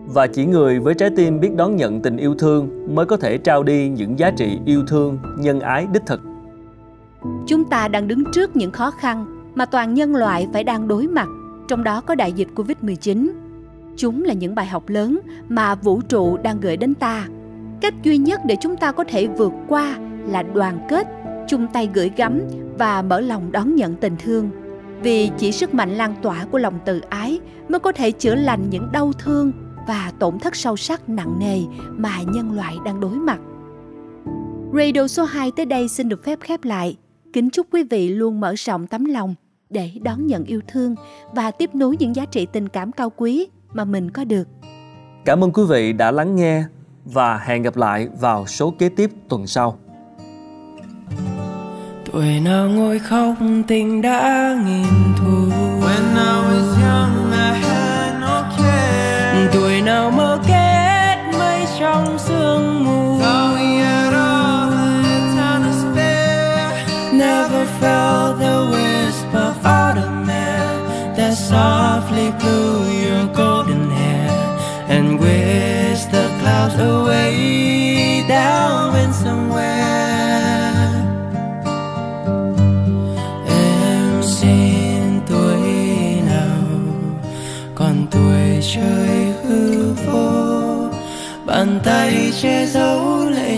[0.07, 3.39] Và chỉ người với trái tim biết đón nhận tình yêu thương mới có thể
[3.39, 6.21] trao đi những giá trị yêu thương, nhân ái đích thực.
[7.47, 11.07] Chúng ta đang đứng trước những khó khăn mà toàn nhân loại phải đang đối
[11.07, 11.29] mặt,
[11.69, 13.31] trong đó có đại dịch Covid-19.
[13.97, 17.27] Chúng là những bài học lớn mà vũ trụ đang gửi đến ta.
[17.81, 19.97] Cách duy nhất để chúng ta có thể vượt qua
[20.27, 21.09] là đoàn kết,
[21.49, 22.41] chung tay gửi gắm
[22.79, 24.51] và mở lòng đón nhận tình thương.
[25.03, 28.71] Vì chỉ sức mạnh lan tỏa của lòng từ ái mới có thể chữa lành
[28.71, 29.53] những đau thương
[29.89, 31.61] và tổn thất sâu sắc nặng nề
[31.91, 33.41] mà nhân loại đang đối mặt.
[34.73, 36.97] Radio số 2 tới đây xin được phép khép lại.
[37.33, 39.35] Kính chúc quý vị luôn mở rộng tấm lòng
[39.71, 40.95] để đón nhận yêu thương
[41.33, 44.49] và tiếp nối những giá trị tình cảm cao quý mà mình có được.
[45.25, 46.65] Cảm ơn quý vị đã lắng nghe
[47.05, 49.79] và hẹn gặp lại vào số kế tiếp tuần sau.
[52.13, 53.35] Tuổi nào ngồi khóc
[53.67, 57.24] tình đã nghìn thu When I was young
[59.95, 63.21] nào mơ kết mây trong sương mù.
[67.13, 70.69] Never felt the wisp of autumn air
[71.17, 72.75] That softly blew
[73.07, 74.31] your golden hair
[74.89, 79.95] And whisked the clouds away Down in somewhere.
[83.49, 86.63] Em xin tuổi nào,
[87.75, 89.14] Còn tuổi chơi
[91.55, 93.54] Bàn tay che giấu lệ